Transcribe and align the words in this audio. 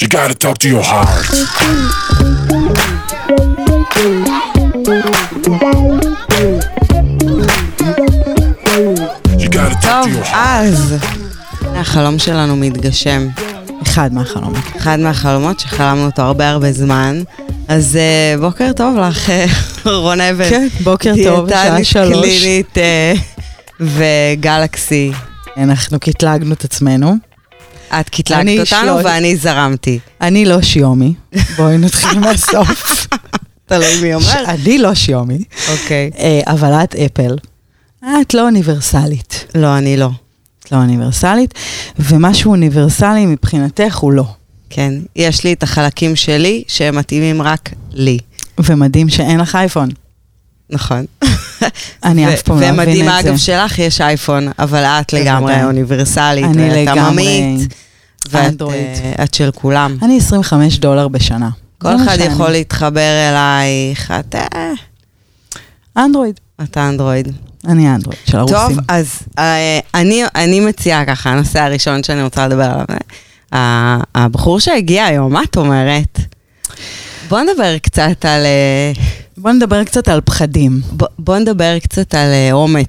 You 0.00 0.06
gotta 0.06 0.34
talk 0.34 0.58
to 0.58 0.68
your 0.68 0.82
heart. 0.92 1.26
You 9.38 9.48
gotta 9.48 9.74
talk 9.74 9.82
טוב, 9.82 10.06
to 10.06 10.16
your 10.16 10.24
heart. 10.24 10.36
אז, 10.36 10.94
החלום 11.62 12.18
שלנו 12.18 12.56
מתגשם. 12.56 13.28
אחד 13.82 14.12
מהחלומות. 14.12 14.64
אחד 14.76 15.00
מהחלומות 15.00 15.60
שחלמנו 15.60 16.06
אותו 16.06 16.22
הרבה 16.22 16.50
הרבה 16.50 16.72
זמן. 16.72 17.22
אז 17.68 17.96
אה, 17.96 18.34
בוקר 18.40 18.72
טוב 18.76 18.98
לך, 18.98 19.30
אה, 19.30 19.46
רון 19.84 20.20
אבן. 20.20 20.50
כן, 20.50 20.68
בוקר 20.84 21.14
טוב, 21.24 21.50
שעה 21.50 21.62
דיאטנית 21.62 21.86
שלוש. 21.86 22.12
קלינית 22.12 22.78
אה, 22.78 23.14
וגלקסי. 23.80 25.12
אנחנו 25.56 26.00
קטלגנו 26.00 26.54
את 26.54 26.64
עצמנו. 26.64 27.27
את 28.00 28.08
קטלגת 28.08 28.48
אותנו 28.60 28.66
שלוש. 28.66 29.04
ואני 29.04 29.36
זרמתי. 29.36 29.98
אני 30.20 30.44
לא 30.44 30.62
שיומי. 30.62 31.14
בואי 31.56 31.78
נתחיל 31.78 32.18
מהסוף. 32.24 33.06
תלוי 33.66 34.00
מי 34.02 34.14
אומר. 34.14 34.44
אני 34.46 34.78
לא 34.78 34.94
שיומי, 34.94 35.38
אוקיי. 35.72 36.10
אה, 36.18 36.40
אבל 36.46 36.72
את 36.72 36.94
אפל. 36.94 37.36
את 38.04 38.34
לא 38.34 38.42
אוניברסלית. 38.42 39.44
לא, 39.54 39.78
אני 39.78 39.96
לא. 39.96 40.10
את 40.64 40.72
לא 40.72 40.76
אוניברסלית, 40.76 41.54
ומשהו 41.98 42.50
אוניברסלי 42.50 43.26
מבחינתך 43.26 43.96
הוא 43.96 44.12
לא. 44.12 44.24
כן, 44.70 44.94
יש 45.16 45.44
לי 45.44 45.52
את 45.52 45.62
החלקים 45.62 46.16
שלי 46.16 46.62
שהם 46.68 46.96
מתאימים 46.96 47.42
רק 47.42 47.70
לי. 47.92 48.18
ומדהים 48.58 49.08
שאין 49.08 49.40
לך 49.40 49.54
אייפון. 49.54 49.88
נכון. 50.70 51.04
אני 52.04 52.34
אף 52.34 52.42
פעם 52.42 52.60
לא 52.60 52.70
מבין 52.72 52.80
את 52.80 52.86
זה. 52.86 52.90
ומדהים, 52.90 53.08
אגב, 53.08 53.36
שלך 53.36 53.78
יש 53.78 54.00
אייפון, 54.00 54.48
אבל 54.58 54.84
את 54.84 55.12
לגמרי. 55.12 55.64
אוניברסלית, 55.64 56.44
אני 56.44 56.70
לגמרי 56.70 57.00
עממית, 57.00 57.74
ואת 58.30 58.44
אנדרואיד. 58.44 58.86
אה, 59.18 59.24
את 59.24 59.34
של 59.34 59.50
כולם. 59.54 59.96
אני 60.02 60.18
25 60.18 60.78
דולר 60.78 61.08
בשנה. 61.08 61.48
כל 61.78 61.96
אחד. 61.96 62.16
יכול 62.20 62.50
להתחבר 62.50 63.28
אלייך, 63.30 64.12
את 64.20 64.34
אה, 64.34 64.72
אנדרואיד. 65.96 66.40
אתה 66.62 66.88
אנדרואיד. 66.88 67.28
אני 67.68 67.88
אנדרואיד 67.88 68.20
של 68.24 68.38
הרוסים. 68.38 68.56
טוב, 68.56 68.78
אז 68.88 69.18
אה, 69.38 69.78
אני, 69.94 70.22
אני 70.34 70.60
מציעה 70.60 71.04
ככה, 71.04 71.30
הנושא 71.30 71.60
הראשון 71.60 72.02
שאני 72.02 72.22
רוצה 72.22 72.48
לדבר 72.48 72.64
עליו. 72.64 72.84
הבחור 74.14 74.60
שהגיע 74.60 75.04
היום, 75.04 75.32
מה 75.32 75.42
את 75.42 75.56
אומרת? 75.56 76.18
בוא 77.28 77.40
נדבר 77.40 77.78
קצת 77.78 78.24
על... 78.24 78.46
אה, 79.38 79.42
בוא 79.42 79.52
נדבר 79.52 79.84
קצת 79.84 80.08
על 80.08 80.20
פחדים. 80.20 80.80
ב- 80.96 81.04
בוא 81.18 81.38
נדבר 81.38 81.78
קצת 81.78 82.14
על 82.14 82.28
אה, 82.32 82.52
אומץ. 82.52 82.88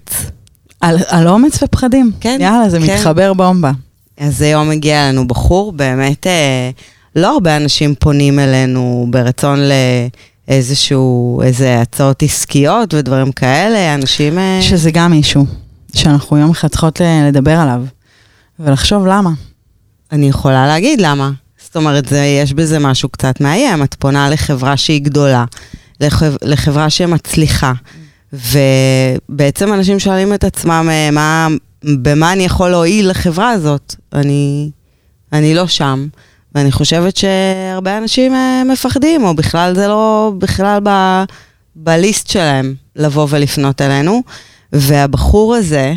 על, 0.81 0.97
על 1.07 1.27
אומץ 1.27 1.63
ופחדים. 1.63 2.11
כן, 2.19 2.37
יאללה, 2.41 2.69
זה 2.69 2.79
כן. 2.79 2.93
מתחבר 2.95 3.33
בומבה. 3.33 3.71
אז 4.17 4.41
היום 4.41 4.71
הגיע 4.71 5.05
אלינו 5.09 5.27
בחור, 5.27 5.71
באמת, 5.71 6.27
אה, 6.27 6.69
לא 7.15 7.33
הרבה 7.33 7.57
אנשים 7.57 7.95
פונים 7.99 8.39
אלינו 8.39 9.07
ברצון 9.09 9.59
לאיזשהו, 10.47 11.41
איזה 11.43 11.81
הצעות 11.81 12.23
עסקיות 12.23 12.93
ודברים 12.93 13.31
כאלה, 13.31 13.95
אנשים... 13.95 14.37
אה, 14.39 14.59
שזה 14.61 14.91
גם 14.91 15.11
מישהו 15.11 15.45
שאנחנו 15.95 16.37
יום 16.37 16.49
אחד 16.51 16.67
צריכות 16.67 17.01
ל- 17.01 17.27
לדבר 17.27 17.57
עליו, 17.59 17.81
ולחשוב 18.59 19.05
למה. 19.05 19.29
אני 20.11 20.29
יכולה 20.29 20.67
להגיד 20.67 21.01
למה. 21.01 21.31
זאת 21.65 21.75
אומרת, 21.75 22.05
זה, 22.05 22.19
יש 22.43 22.53
בזה 22.53 22.79
משהו 22.79 23.09
קצת 23.09 23.41
מאיים. 23.41 23.83
את 23.83 23.95
פונה 23.99 24.29
לחברה 24.29 24.77
שהיא 24.77 25.01
גדולה, 25.01 25.45
לחב, 25.99 26.33
לחברה 26.41 26.89
שמצליחה, 26.89 27.73
ובעצם 28.33 29.73
אנשים 29.73 29.99
שואלים 29.99 30.33
את 30.33 30.43
עצמם, 30.43 30.87
אה, 30.91 31.11
מה, 31.11 31.47
במה 31.83 32.33
אני 32.33 32.45
יכול 32.45 32.69
להועיל 32.69 33.09
לחברה 33.09 33.49
הזאת? 33.49 33.95
אני, 34.13 34.69
אני 35.33 35.55
לא 35.55 35.67
שם. 35.67 36.07
ואני 36.55 36.71
חושבת 36.71 37.17
שהרבה 37.17 37.97
אנשים 37.97 38.35
אה, 38.35 38.63
מפחדים, 38.63 39.23
או 39.23 39.33
בכלל 39.33 39.75
זה 39.75 39.87
לא, 39.87 40.33
בכלל 40.37 40.79
ב, 40.83 40.89
בליסט 41.75 42.27
שלהם 42.27 42.75
לבוא 42.95 43.27
ולפנות 43.29 43.81
אלינו. 43.81 44.23
והבחור 44.73 45.55
הזה 45.55 45.93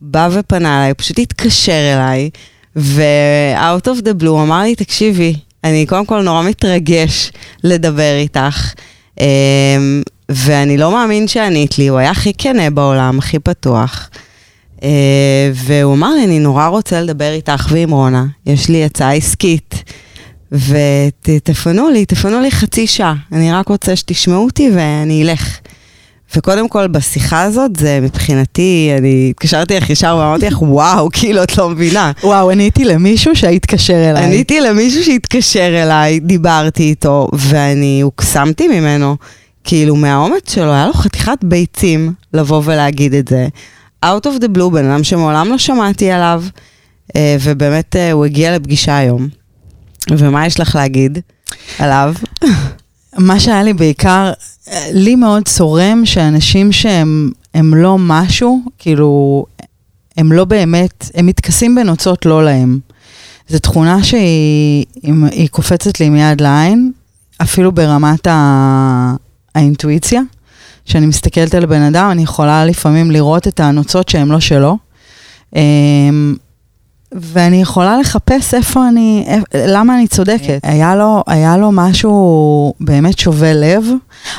בא 0.00 0.28
ופנה 0.32 0.78
אליי, 0.78 0.90
הוא 0.90 0.94
פשוט 0.98 1.18
התקשר 1.18 1.92
אליי, 1.94 2.30
ו-out 2.76 3.86
of 3.86 4.02
the 4.02 4.22
blue 4.22 4.28
אמר 4.28 4.62
לי, 4.62 4.74
תקשיבי, 4.74 5.34
אני 5.64 5.86
קודם 5.86 6.06
כל 6.06 6.22
נורא 6.22 6.42
מתרגש 6.42 7.32
לדבר 7.64 8.16
איתך, 8.18 8.72
ואני 10.28 10.76
לא 10.76 10.92
מאמין 10.92 11.28
שענית 11.28 11.78
לי, 11.78 11.88
הוא 11.88 11.98
היה 11.98 12.10
הכי 12.10 12.32
כנה 12.38 12.70
בעולם, 12.70 13.18
הכי 13.18 13.38
פתוח. 13.38 14.10
אה, 14.82 15.50
והוא 15.54 15.94
אמר 15.94 16.14
לי, 16.14 16.24
אני 16.24 16.38
נורא 16.38 16.66
רוצה 16.66 17.00
לדבר 17.00 17.32
איתך 17.32 17.68
ועם 17.70 17.90
רונה, 17.90 18.24
יש 18.46 18.68
לי 18.68 18.84
הצעה 18.84 19.14
עסקית, 19.14 19.74
ותפנו 20.52 21.88
לי, 21.90 22.04
תפנו 22.04 22.40
לי 22.40 22.50
חצי 22.50 22.86
שעה, 22.86 23.14
אני 23.32 23.52
רק 23.52 23.68
רוצה 23.68 23.96
שתשמעו 23.96 24.44
אותי 24.44 24.70
ואני 24.74 25.22
אלך. 25.22 25.58
וקודם 26.36 26.68
כל, 26.68 26.86
בשיחה 26.86 27.42
הזאת, 27.42 27.76
זה 27.76 27.98
מבחינתי, 28.02 28.90
אני 28.98 29.26
התקשרתי 29.30 29.76
לך 29.76 29.90
ישר 29.90 30.16
ואמרתי 30.20 30.46
לך, 30.46 30.62
וואו, 30.62 31.08
כאילו, 31.18 31.42
את 31.42 31.58
לא 31.58 31.68
מבינה. 31.68 32.12
וואו, 32.24 32.50
עניתי 32.50 32.84
למישהו 32.84 33.36
שהתקשר 33.36 34.10
אליי. 34.10 34.24
עניתי 34.24 34.60
למישהו 34.60 35.04
שהתקשר 35.04 35.82
אליי, 35.82 36.20
דיברתי 36.20 36.82
איתו, 36.82 37.28
ואני 37.32 38.00
הוקסמתי 38.00 38.68
ממנו. 38.68 39.16
כאילו, 39.64 39.96
מהאומץ 39.96 40.54
שלו, 40.54 40.72
היה 40.72 40.86
לו 40.86 40.92
חתיכת 40.92 41.38
ביצים 41.42 42.12
לבוא 42.34 42.62
ולהגיד 42.64 43.14
את 43.14 43.28
זה. 43.28 43.48
Out 44.04 44.24
of 44.24 44.42
the 44.42 44.56
blue, 44.56 44.70
בן 44.72 44.90
אדם 44.90 45.04
שמעולם 45.04 45.48
לא 45.48 45.58
שמעתי 45.58 46.10
עליו, 46.10 46.44
אה, 47.16 47.36
ובאמת 47.40 47.96
אה, 47.96 48.12
הוא 48.12 48.24
הגיע 48.24 48.56
לפגישה 48.56 48.96
היום. 48.96 49.28
ומה 50.10 50.46
יש 50.46 50.60
לך 50.60 50.74
להגיד 50.74 51.18
עליו? 51.78 52.14
מה 53.18 53.40
שהיה 53.40 53.62
לי 53.62 53.72
בעיקר, 53.72 54.32
לי 54.92 55.16
מאוד 55.16 55.48
צורם 55.48 56.02
שאנשים 56.04 56.72
שהם 56.72 57.30
הם 57.54 57.74
לא 57.74 57.96
משהו, 57.98 58.60
כאילו, 58.78 59.44
הם 60.16 60.32
לא 60.32 60.44
באמת, 60.44 61.10
הם 61.14 61.26
מתכסים 61.26 61.74
בנוצות 61.74 62.26
לא 62.26 62.44
להם. 62.44 62.78
זו 63.48 63.58
תכונה 63.58 64.02
שהיא 64.02 64.84
היא, 65.32 65.48
קופצת 65.48 66.00
לי 66.00 66.08
מיד 66.08 66.40
לעין, 66.40 66.92
אפילו 67.42 67.72
ברמת 67.72 68.26
ה, 68.26 69.14
האינטואיציה. 69.54 70.20
כשאני 70.84 71.06
מסתכלת 71.06 71.54
על 71.54 71.66
בן 71.66 71.82
אדם, 71.82 72.10
אני 72.10 72.22
יכולה 72.22 72.64
לפעמים 72.64 73.10
לראות 73.10 73.48
את 73.48 73.60
הנוצות 73.60 74.08
שהן 74.08 74.28
לא 74.28 74.40
שלו. 74.40 74.78
ואני 77.12 77.62
יכולה 77.62 77.98
לחפש 77.98 78.54
איפה 78.54 78.88
אני, 78.88 79.26
למה 79.54 79.94
אני 79.94 80.08
צודקת. 80.08 80.60
היה 80.62 80.96
לו, 80.96 81.24
היה 81.26 81.56
לו 81.56 81.70
משהו 81.72 82.74
באמת 82.80 83.18
שובה 83.18 83.52
לב, 83.52 83.84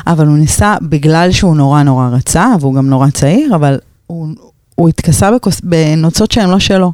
אבל 0.07 0.27
הוא 0.27 0.37
ניסה, 0.37 0.75
בגלל 0.81 1.31
שהוא 1.31 1.55
נורא 1.55 1.83
נורא 1.83 2.09
רצה, 2.11 2.47
והוא 2.59 2.75
גם 2.75 2.89
נורא 2.89 3.09
צעיר, 3.09 3.55
אבל 3.55 3.79
הוא, 4.07 4.27
הוא 4.79 4.89
התכסה 4.89 5.29
בנוצות 5.63 6.31
שהן 6.31 6.49
לא 6.49 6.59
שלו. 6.59 6.91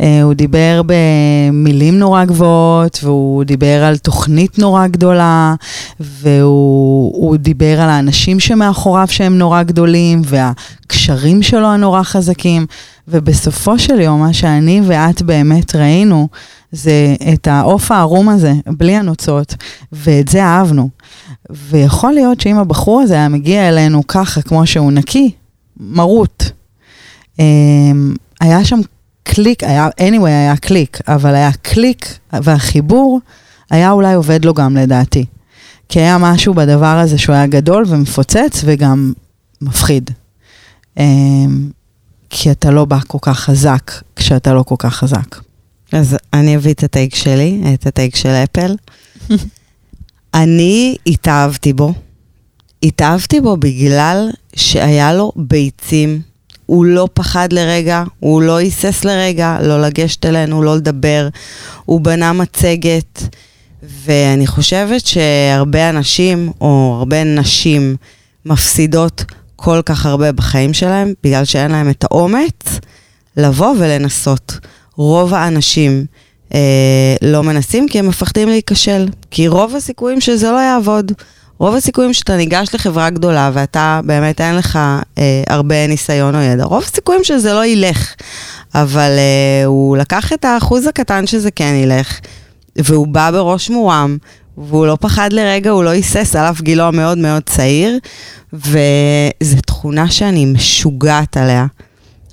אה, 0.00 0.22
הוא 0.22 0.34
דיבר 0.34 0.82
במילים 0.86 1.98
נורא 1.98 2.24
גבוהות, 2.24 3.00
והוא 3.02 3.44
דיבר 3.44 3.84
על 3.84 3.96
תוכנית 3.96 4.58
נורא 4.58 4.86
גדולה, 4.86 5.54
והוא 6.00 7.12
הוא 7.14 7.36
דיבר 7.36 7.80
על 7.80 7.90
האנשים 7.90 8.40
שמאחוריו 8.40 9.06
שהם 9.10 9.38
נורא 9.38 9.62
גדולים, 9.62 10.22
והקשרים 10.24 11.42
שלו 11.42 11.66
הנורא 11.66 12.02
חזקים. 12.02 12.66
ובסופו 13.08 13.78
של 13.78 14.00
יום, 14.00 14.20
מה 14.20 14.32
שאני 14.32 14.80
ואת 14.84 15.22
באמת 15.22 15.76
ראינו, 15.76 16.28
זה 16.72 17.14
את 17.32 17.46
העוף 17.46 17.92
הערום 17.92 18.28
הזה, 18.28 18.52
בלי 18.66 18.96
הנוצות, 18.96 19.54
ואת 19.92 20.28
זה 20.28 20.44
אהבנו. 20.44 20.88
ויכול 21.50 22.12
להיות 22.12 22.40
שאם 22.40 22.58
הבחור 22.58 23.00
הזה 23.00 23.14
היה 23.14 23.28
מגיע 23.28 23.68
אלינו 23.68 24.06
ככה, 24.06 24.42
כמו 24.42 24.66
שהוא 24.66 24.92
נקי, 24.92 25.30
מרוט, 25.80 26.31
היה 28.40 28.64
שם 28.64 28.80
קליק, 29.22 29.64
היה, 29.64 29.88
anyway 30.00 30.26
היה 30.26 30.56
קליק, 30.56 30.98
אבל 31.08 31.34
היה 31.34 31.52
קליק, 31.52 32.18
והחיבור 32.32 33.20
היה 33.70 33.90
אולי 33.90 34.14
עובד 34.14 34.44
לו 34.44 34.54
גם 34.54 34.76
לדעתי. 34.76 35.24
כי 35.88 36.00
היה 36.00 36.18
משהו 36.18 36.54
בדבר 36.54 36.98
הזה 36.98 37.18
שהוא 37.18 37.34
היה 37.34 37.46
גדול 37.46 37.84
ומפוצץ 37.88 38.62
וגם 38.64 39.12
מפחיד. 39.60 40.10
אמ, 40.96 41.70
כי 42.30 42.50
אתה 42.50 42.70
לא 42.70 42.84
בא 42.84 42.98
כל 43.06 43.18
כך 43.22 43.38
חזק 43.38 43.92
כשאתה 44.16 44.54
לא 44.54 44.62
כל 44.62 44.74
כך 44.78 44.94
חזק. 44.94 45.36
אז 45.92 46.16
אני 46.32 46.56
אביא 46.56 46.72
את 46.72 46.82
הטייק 46.82 47.14
שלי, 47.14 47.62
את 47.74 47.86
הטייק 47.86 48.16
של 48.16 48.28
אפל. 48.28 48.76
אני 50.34 50.96
התאהבתי 51.06 51.72
בו. 51.72 51.94
התאהבתי 52.82 53.40
בו 53.40 53.56
בגלל 53.56 54.30
שהיה 54.56 55.12
לו 55.12 55.32
ביצים. 55.36 56.20
הוא 56.66 56.84
לא 56.84 57.08
פחד 57.14 57.52
לרגע, 57.52 58.02
הוא 58.20 58.42
לא 58.42 58.56
היסס 58.56 59.04
לרגע, 59.04 59.58
לא 59.62 59.82
לגשת 59.82 60.26
אלינו, 60.26 60.62
לא 60.62 60.76
לדבר. 60.76 61.28
הוא 61.84 62.00
בנה 62.00 62.32
מצגת, 62.32 63.22
ואני 63.82 64.46
חושבת 64.46 65.06
שהרבה 65.06 65.88
אנשים, 65.88 66.52
או 66.60 66.96
הרבה 66.98 67.24
נשים, 67.24 67.96
מפסידות 68.46 69.24
כל 69.56 69.80
כך 69.86 70.06
הרבה 70.06 70.32
בחיים 70.32 70.72
שלהם, 70.72 71.12
בגלל 71.24 71.44
שאין 71.44 71.70
להם 71.70 71.90
את 71.90 72.04
האומץ 72.04 72.80
לבוא 73.36 73.74
ולנסות. 73.78 74.58
רוב 74.96 75.34
האנשים 75.34 76.06
אה, 76.54 77.16
לא 77.22 77.42
מנסים 77.42 77.88
כי 77.88 77.98
הם 77.98 78.08
מפחדים 78.08 78.48
להיכשל. 78.48 79.08
כי 79.30 79.48
רוב 79.48 79.76
הסיכויים 79.76 80.20
שזה 80.20 80.50
לא 80.50 80.58
יעבוד. 80.58 81.12
רוב 81.58 81.74
הסיכויים 81.74 82.12
שאתה 82.12 82.36
ניגש 82.36 82.68
לחברה 82.74 83.10
גדולה 83.10 83.50
ואתה 83.54 84.00
באמת 84.04 84.40
אין 84.40 84.56
לך 84.56 84.78
אה, 85.18 85.42
הרבה 85.48 85.86
ניסיון 85.86 86.34
או 86.34 86.40
ידע, 86.40 86.64
רוב 86.64 86.82
הסיכויים 86.82 87.24
שזה 87.24 87.52
לא 87.52 87.66
ילך. 87.66 88.14
אבל 88.74 89.10
אה, 89.18 89.64
הוא 89.64 89.96
לקח 89.96 90.32
את 90.32 90.44
האחוז 90.44 90.86
הקטן 90.86 91.26
שזה 91.26 91.50
כן 91.50 91.74
ילך, 91.74 92.20
והוא 92.76 93.06
בא 93.06 93.30
בראש 93.30 93.70
מורם, 93.70 94.16
והוא 94.58 94.86
לא 94.86 94.96
פחד 95.00 95.32
לרגע, 95.32 95.70
הוא 95.70 95.84
לא 95.84 95.90
היסס 95.90 96.36
על 96.36 96.44
אף 96.50 96.60
גילו 96.60 96.84
המאוד 96.84 97.18
מאוד 97.18 97.42
צעיר, 97.42 97.98
וזו 98.52 99.56
תכונה 99.66 100.10
שאני 100.10 100.44
משוגעת 100.44 101.36
עליה. 101.36 101.66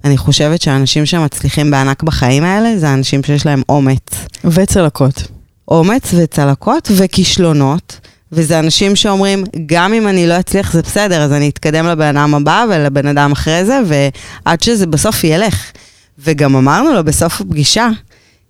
אני 0.06 0.18
חושבת 0.18 0.62
שאנשים 0.62 1.06
שמצליחים 1.06 1.72
בענק 1.72 2.04
בחיים 2.04 2.44
האלה, 2.44 2.78
זה 2.78 2.94
אנשים 2.94 3.24
שיש 3.24 3.46
להם 3.46 3.62
אומץ. 3.70 4.10
וצלקות. 4.44 5.24
אומץ 5.68 6.14
וצלקות 6.14 6.92
וכישלונות. 6.96 8.00
וזה 8.32 8.60
אנשים 8.60 8.96
שאומרים, 8.96 9.44
גם 9.66 9.94
אם 9.94 10.08
אני 10.08 10.28
לא 10.28 10.40
אצליח 10.40 10.74
זה 10.74 10.82
בסדר, 10.82 11.22
אז 11.22 11.34
אני 11.34 11.50
אתקדם 11.50 11.88
לבן 11.88 12.18
אדם 12.18 12.36
הבא 12.36 12.66
ולבן 12.70 13.08
אדם 13.08 13.32
אחרי 13.32 13.66
זה, 13.66 13.80
ועד 13.86 14.62
שזה 14.62 14.88
בסוף 14.88 15.24
ילך. 15.24 15.72
וגם 16.20 16.56
אמרנו 16.56 16.94
לו 16.94 17.04
בסוף 17.04 17.42
הפגישה, 17.42 17.90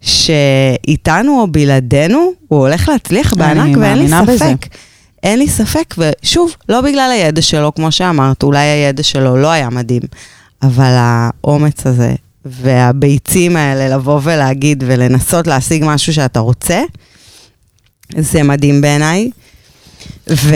שאיתנו 0.01 1.41
או 1.41 1.47
בלעדינו, 1.47 2.31
הוא 2.47 2.59
הולך 2.59 2.89
להצליח 2.89 3.33
בענק, 3.33 3.77
ואין 3.77 3.97
לי 3.97 4.07
ספק. 4.07 4.27
בזה. 4.27 4.53
אין 5.23 5.39
לי 5.39 5.47
ספק, 5.47 5.95
ושוב, 5.97 6.55
לא 6.69 6.81
בגלל 6.81 7.11
הידע 7.11 7.41
שלו, 7.41 7.73
כמו 7.75 7.91
שאמרת, 7.91 8.43
אולי 8.43 8.59
הידע 8.59 9.03
שלו 9.03 9.37
לא 9.37 9.47
היה 9.47 9.69
מדהים, 9.69 10.01
אבל 10.61 10.93
האומץ 10.97 11.87
הזה 11.87 12.13
והביצים 12.45 13.55
האלה 13.55 13.95
לבוא 13.95 14.19
ולהגיד 14.23 14.83
ולנסות 14.87 15.47
להשיג 15.47 15.83
משהו 15.85 16.13
שאתה 16.13 16.39
רוצה, 16.39 16.81
זה 18.17 18.43
מדהים 18.43 18.81
בעיניי. 18.81 19.29
ו, 20.31 20.55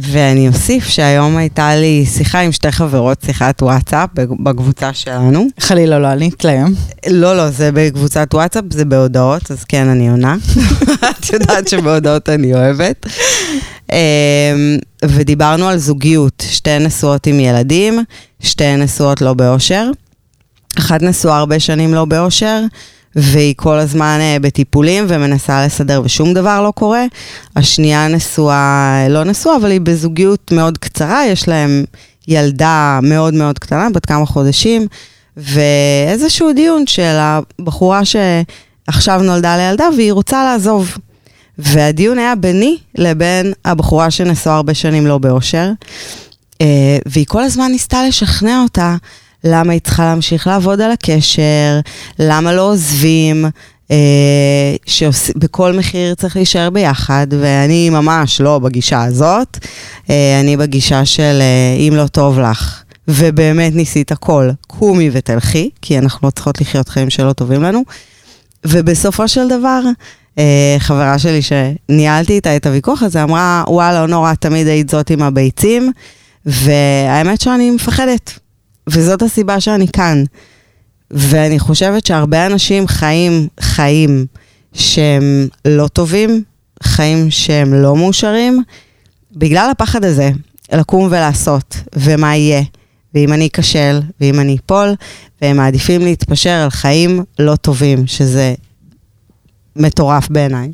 ואני 0.00 0.48
אוסיף 0.48 0.88
שהיום 0.88 1.36
הייתה 1.36 1.76
לי 1.76 2.06
שיחה 2.06 2.40
עם 2.40 2.52
שתי 2.52 2.72
חברות, 2.72 3.22
שיחת 3.26 3.62
וואטסאפ 3.62 4.08
בקבוצה 4.14 4.92
שלנו. 4.92 5.46
חלילה 5.60 5.98
לא 5.98 6.06
ענית 6.06 6.44
להם. 6.44 6.74
לא, 7.08 7.36
לא, 7.36 7.50
זה 7.50 7.70
בקבוצת 7.74 8.34
וואטסאפ, 8.34 8.64
זה 8.70 8.84
בהודעות, 8.84 9.50
אז 9.50 9.64
כן, 9.64 9.88
אני 9.88 10.10
עונה. 10.10 10.36
את 11.10 11.32
יודעת 11.32 11.68
שבהודעות 11.68 12.28
אני 12.28 12.54
אוהבת. 12.54 13.06
אמ, 13.92 13.96
ודיברנו 15.04 15.68
על 15.68 15.78
זוגיות, 15.78 16.44
שתי 16.50 16.78
נשואות 16.78 17.26
עם 17.26 17.40
ילדים, 17.40 18.04
שתי 18.40 18.76
נשואות 18.76 19.20
לא 19.20 19.34
באושר. 19.34 19.90
אחת 20.78 21.02
נשואה 21.02 21.38
הרבה 21.38 21.60
שנים 21.60 21.94
לא 21.94 22.04
באושר, 22.04 22.62
והיא 23.16 23.54
כל 23.56 23.78
הזמן 23.78 24.18
אה, 24.20 24.36
בטיפולים 24.40 25.04
ומנסה 25.08 25.66
לסדר 25.66 26.02
ושום 26.04 26.34
דבר 26.34 26.62
לא 26.62 26.70
קורה. 26.70 27.04
השנייה 27.56 28.08
נשואה, 28.08 29.06
לא 29.10 29.24
נשואה, 29.24 29.56
אבל 29.56 29.70
היא 29.70 29.80
בזוגיות 29.80 30.52
מאוד 30.52 30.78
קצרה, 30.78 31.26
יש 31.26 31.48
להם 31.48 31.84
ילדה 32.28 32.98
מאוד 33.02 33.34
מאוד 33.34 33.58
קטנה, 33.58 33.90
בת 33.90 34.06
כמה 34.06 34.26
חודשים, 34.26 34.86
ואיזשהו 35.36 36.52
דיון 36.52 36.86
של 36.86 37.16
הבחורה 37.18 38.00
שעכשיו 38.04 39.22
נולדה 39.22 39.56
לילדה 39.56 39.88
והיא 39.96 40.12
רוצה 40.12 40.44
לעזוב. 40.44 40.96
והדיון 41.58 42.18
היה 42.18 42.34
ביני 42.34 42.76
לבין 42.94 43.52
הבחורה 43.64 44.10
שנשואה 44.10 44.56
הרבה 44.56 44.74
שנים 44.74 45.06
לא 45.06 45.18
באושר, 45.18 45.70
אה, 46.60 46.98
והיא 47.06 47.26
כל 47.28 47.42
הזמן 47.42 47.70
ניסתה 47.70 48.06
לשכנע 48.08 48.62
אותה 48.62 48.96
למה 49.44 49.72
היא 49.72 49.80
צריכה 49.80 50.04
להמשיך 50.04 50.46
לעבוד 50.46 50.80
על 50.80 50.90
הקשר, 50.90 51.80
למה 52.18 52.52
לא 52.52 52.70
עוזבים, 52.70 53.44
אה, 53.90 54.76
שבכל 54.86 55.72
מחיר 55.72 56.14
צריך 56.14 56.36
להישאר 56.36 56.70
ביחד, 56.70 57.26
ואני 57.40 57.90
ממש 57.90 58.40
לא 58.40 58.58
בגישה 58.58 59.04
הזאת, 59.04 59.58
אה, 60.10 60.40
אני 60.40 60.56
בגישה 60.56 61.04
של 61.04 61.38
אה, 61.40 61.76
אם 61.88 61.92
לא 61.96 62.06
טוב 62.06 62.38
לך. 62.38 62.82
ובאמת 63.08 63.74
ניסית 63.74 64.12
הכל, 64.12 64.50
קומי 64.66 65.10
ותלכי, 65.12 65.70
כי 65.82 65.98
אנחנו 65.98 66.26
לא 66.26 66.30
צריכות 66.30 66.60
לחיות 66.60 66.88
חיים 66.88 67.10
שלא 67.10 67.32
טובים 67.32 67.62
לנו. 67.62 67.82
ובסופו 68.66 69.28
של 69.28 69.48
דבר, 69.48 69.80
אה, 70.38 70.76
חברה 70.78 71.18
שלי 71.18 71.40
שניהלתי 71.42 72.32
איתה 72.32 72.56
את 72.56 72.66
הוויכוח 72.66 73.02
הזה, 73.02 73.22
אמרה, 73.22 73.64
וואלה, 73.68 74.06
נורא, 74.06 74.34
תמיד 74.34 74.66
היית 74.66 74.90
זאת 74.90 75.10
עם 75.10 75.22
הביצים, 75.22 75.92
והאמת 76.46 77.40
שאני 77.40 77.70
מפחדת. 77.70 78.38
וזאת 78.86 79.22
הסיבה 79.22 79.60
שאני 79.60 79.86
כאן. 79.88 80.24
ואני 81.10 81.58
חושבת 81.58 82.06
שהרבה 82.06 82.46
אנשים 82.46 82.88
חיים 82.88 83.48
חיים 83.60 84.26
שהם 84.72 85.48
לא 85.64 85.88
טובים, 85.88 86.42
חיים 86.82 87.30
שהם 87.30 87.74
לא 87.74 87.96
מאושרים, 87.96 88.62
בגלל 89.36 89.68
הפחד 89.70 90.04
הזה, 90.04 90.30
לקום 90.72 91.04
ולעשות, 91.04 91.76
ומה 91.96 92.36
יהיה, 92.36 92.62
ואם 93.14 93.32
אני 93.32 93.48
אכשל, 93.54 94.00
ואם 94.20 94.40
אני 94.40 94.56
אפול, 94.66 94.94
והם 95.42 95.56
מעדיפים 95.56 96.00
להתפשר 96.00 96.50
על 96.50 96.70
חיים 96.70 97.24
לא 97.38 97.56
טובים, 97.56 98.06
שזה 98.06 98.54
מטורף 99.76 100.28
בעיניי. 100.28 100.72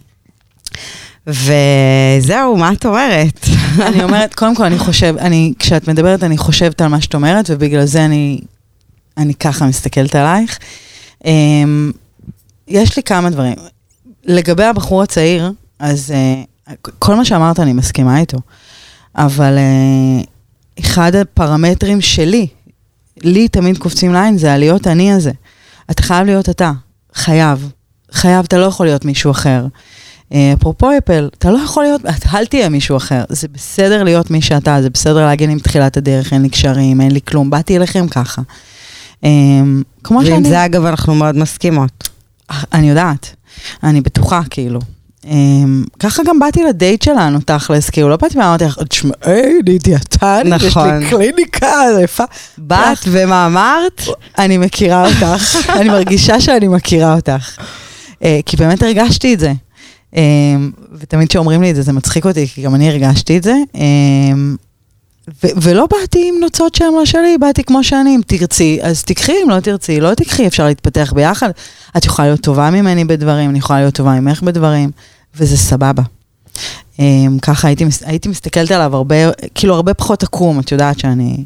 וזהו, 1.28 2.56
מה 2.56 2.72
את 2.72 2.86
אומרת? 2.86 3.46
אני 3.88 4.04
אומרת, 4.04 4.34
קודם 4.34 4.54
כל, 4.54 4.64
אני 4.64 4.78
חושב, 4.78 5.14
אני, 5.18 5.52
כשאת 5.58 5.88
מדברת, 5.88 6.22
אני 6.22 6.38
חושבת 6.38 6.80
על 6.80 6.88
מה 6.88 7.00
שאת 7.00 7.14
אומרת, 7.14 7.50
ובגלל 7.50 7.84
זה 7.84 8.04
אני, 8.04 8.40
אני 9.16 9.34
ככה 9.34 9.66
מסתכלת 9.66 10.14
עלייך. 10.14 10.58
Um, 11.22 11.26
יש 12.68 12.96
לי 12.96 13.02
כמה 13.02 13.30
דברים. 13.30 13.54
לגבי 14.24 14.64
הבחור 14.64 15.02
הצעיר, 15.02 15.52
אז 15.78 16.14
uh, 16.70 16.74
כל 16.98 17.14
מה 17.14 17.24
שאמרת, 17.24 17.60
אני 17.60 17.72
מסכימה 17.72 18.18
איתו. 18.18 18.38
אבל 19.16 19.58
uh, 19.58 20.80
אחד 20.80 21.14
הפרמטרים 21.14 22.00
שלי, 22.00 22.46
לי 23.22 23.48
תמיד 23.48 23.78
קופצים 23.78 24.12
לעין, 24.12 24.38
זה 24.38 24.52
הלהיות 24.52 24.86
אני 24.86 25.12
הזה. 25.12 25.32
אתה 25.90 26.02
חייב 26.02 26.26
להיות 26.26 26.48
אתה. 26.48 26.72
חייב. 27.14 27.72
חייב, 28.12 28.44
אתה 28.44 28.58
לא 28.58 28.64
יכול 28.64 28.86
להיות 28.86 29.04
מישהו 29.04 29.30
אחר. 29.30 29.66
אה, 30.34 30.52
אפרופו 30.58 30.90
אפל, 30.98 31.28
אתה 31.38 31.50
לא 31.50 31.58
יכול 31.58 31.84
להיות, 31.84 32.00
אל 32.34 32.46
תהיה 32.46 32.68
מישהו 32.68 32.96
אחר. 32.96 33.24
זה 33.28 33.48
בסדר 33.48 34.02
להיות 34.02 34.30
מי 34.30 34.42
שאתה, 34.42 34.82
זה 34.82 34.90
בסדר 34.90 35.26
להגיד 35.26 35.50
עם 35.50 35.58
תחילת 35.58 35.96
הדרך, 35.96 36.32
אין 36.32 36.42
לי 36.42 36.48
קשרים, 36.48 37.00
אין 37.00 37.10
לי 37.10 37.20
כלום, 37.20 37.50
באתי 37.50 37.76
אליכם 37.76 38.08
ככה. 38.08 38.42
אה, 39.24 39.30
כמו 40.04 40.20
שאני... 40.22 40.32
ועם 40.32 40.44
זה 40.44 40.64
אגב 40.64 40.84
אנחנו 40.84 41.14
מאוד 41.14 41.36
מסכימות. 41.36 42.08
אני 42.72 42.88
יודעת, 42.88 43.34
אני 43.82 44.00
בטוחה 44.00 44.40
כאילו. 44.50 44.80
ככה 45.98 46.22
גם 46.26 46.38
באתי 46.38 46.64
לדייט 46.64 47.02
שלנו, 47.02 47.38
תכלס, 47.40 47.90
כאילו, 47.90 48.08
לא 48.08 48.16
באתי 48.16 48.38
ואמרתי 48.38 48.64
לך, 48.64 48.78
תשמעי, 48.88 49.60
אני 49.66 49.78
דיאטן, 49.78 50.40
נכון. 50.44 51.02
יש 51.02 51.04
לי 51.04 51.10
קליניקה, 51.10 51.72
זה 51.94 52.02
יפה. 52.02 52.24
באת 52.58 52.98
ומה 53.06 53.46
אמרת? 53.46 54.02
אני 54.38 54.58
מכירה 54.58 55.08
אותך, 55.08 55.56
אני 55.68 55.88
מרגישה 55.88 56.40
שאני 56.40 56.68
מכירה 56.68 57.14
אותך. 57.14 57.58
כי 58.46 58.56
באמת 58.56 58.82
הרגשתי 58.82 59.34
את 59.34 59.40
זה. 59.40 59.52
אמ, 60.16 60.70
ותמיד 60.92 61.28
כשאומרים 61.28 61.62
לי 61.62 61.70
את 61.70 61.76
זה, 61.76 61.82
זה 61.82 61.92
מצחיק 61.92 62.26
אותי, 62.26 62.46
כי 62.46 62.62
גם 62.62 62.74
אני 62.74 62.88
הרגשתי 62.88 63.36
את 63.36 63.42
זה. 63.42 63.54
אמ, 63.74 64.56
ו- 65.44 65.62
ולא 65.62 65.86
באתי 65.90 66.28
עם 66.28 66.34
נוצות 66.40 66.74
שהן 66.74 66.92
לא 66.94 67.06
שלי, 67.06 67.38
באתי 67.38 67.64
כמו 67.64 67.84
שאני, 67.84 68.16
אם 68.16 68.20
תרצי, 68.26 68.78
אז 68.82 69.04
תיקחי, 69.04 69.32
אם 69.44 69.50
לא 69.50 69.60
תרצי, 69.60 70.00
לא 70.00 70.14
תיקחי, 70.14 70.46
אפשר 70.46 70.66
להתפתח 70.66 71.12
ביחד. 71.16 71.50
את 71.96 72.04
יכולה 72.04 72.28
להיות 72.28 72.40
טובה 72.40 72.70
ממני 72.70 73.04
בדברים, 73.04 73.50
אני 73.50 73.58
יכולה 73.58 73.80
להיות 73.80 73.94
טובה 73.94 74.20
ממך 74.20 74.42
בדברים, 74.42 74.90
וזה 75.36 75.56
סבבה. 75.56 76.02
Um, 76.96 77.00
ככה 77.42 77.68
הייתי, 77.68 77.84
הייתי 78.04 78.28
מסתכלת 78.28 78.70
עליו 78.70 78.96
הרבה, 78.96 79.16
כאילו 79.54 79.74
הרבה 79.74 79.94
פחות 79.94 80.22
עקום, 80.22 80.60
את 80.60 80.72
יודעת 80.72 80.98
שאני, 80.98 81.44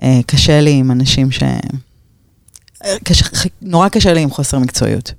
uh, 0.00 0.04
קשה 0.26 0.60
לי 0.60 0.72
עם 0.72 0.90
אנשים 0.90 1.30
ש... 1.30 1.42
קשה, 3.04 3.24
נורא 3.62 3.88
קשה 3.88 4.12
לי 4.12 4.20
עם 4.20 4.30
חוסר 4.30 4.58
מקצועיות. 4.58 5.12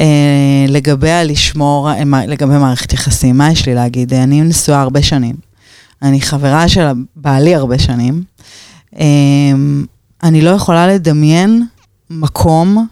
אה, 0.00 0.64
לגבי 0.68 1.10
הלשמור, 1.10 1.90
אה, 1.90 2.26
לגבי 2.26 2.58
מערכת 2.58 2.92
יחסים, 2.92 3.38
מה 3.38 3.52
יש 3.52 3.66
לי 3.66 3.74
להגיד? 3.74 4.14
אני 4.14 4.40
נשואה 4.40 4.80
הרבה 4.80 5.02
שנים. 5.02 5.36
אני 6.02 6.20
חברה 6.20 6.68
של 6.68 6.86
בעלי 7.16 7.54
הרבה 7.54 7.78
שנים. 7.78 8.22
אה, 8.98 9.04
אני 10.22 10.40
לא 10.40 10.50
יכולה 10.50 10.86
לדמיין 10.86 11.66
מקום 12.10 12.86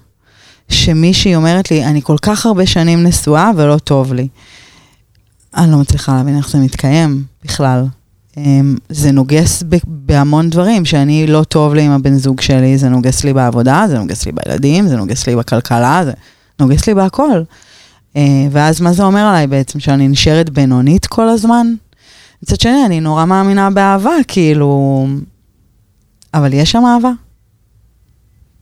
שמישהי 0.69 1.35
אומרת 1.37 1.71
לי, 1.71 1.85
אני 1.85 2.03
כל 2.03 2.17
כך 2.23 2.47
הרבה 2.47 2.67
שנים 2.67 3.03
נשואה 3.03 3.51
ולא 3.57 3.79
טוב 3.79 4.13
לי. 4.13 4.29
אני 5.57 5.73
לא 5.73 5.79
מצליחה 5.79 6.17
להבין 6.17 6.37
איך 6.37 6.51
זה 6.51 6.59
מתקיים 6.59 7.25
בכלל. 7.45 7.87
אמ, 8.37 8.77
זה 8.89 9.13
נוגס 9.13 9.63
בהמון 9.87 10.51
דברים, 10.51 10.85
שאני 10.85 11.27
לא 11.27 11.45
טוב 11.45 11.75
לי 11.75 11.83
עם 11.83 11.91
הבן 11.91 12.17
זוג 12.17 12.41
שלי, 12.41 12.79
זה 12.79 12.89
נוגס 12.89 13.25
לי 13.25 13.33
בעבודה, 13.33 13.85
זה 13.89 13.99
נוגס 13.99 14.27
לי 14.27 14.33
בילדים, 14.33 14.89
זה 14.89 14.97
נוגס 14.97 15.27
לי 15.27 15.37
בכלכלה, 15.37 16.01
זה 16.05 16.13
נוגס 16.61 16.87
לי 16.87 16.95
בהכל. 16.95 17.43
אה, 18.17 18.47
ואז 18.51 18.81
מה 18.81 18.93
זה 18.93 19.03
אומר 19.03 19.21
עליי 19.21 19.47
בעצם? 19.47 19.81
שאני 19.81 20.09
נשארת 20.09 20.51
בינונית 20.51 21.07
כל 21.07 21.29
הזמן? 21.29 21.67
מצד 22.43 22.61
שני, 22.61 22.87
אני 22.87 23.01
נורא 23.01 23.25
מאמינה 23.25 23.71
באהבה, 23.71 24.15
כאילו... 24.29 25.07
אבל 26.35 26.53
יש 26.53 26.71
שם 26.71 26.83
אהבה? 26.87 27.11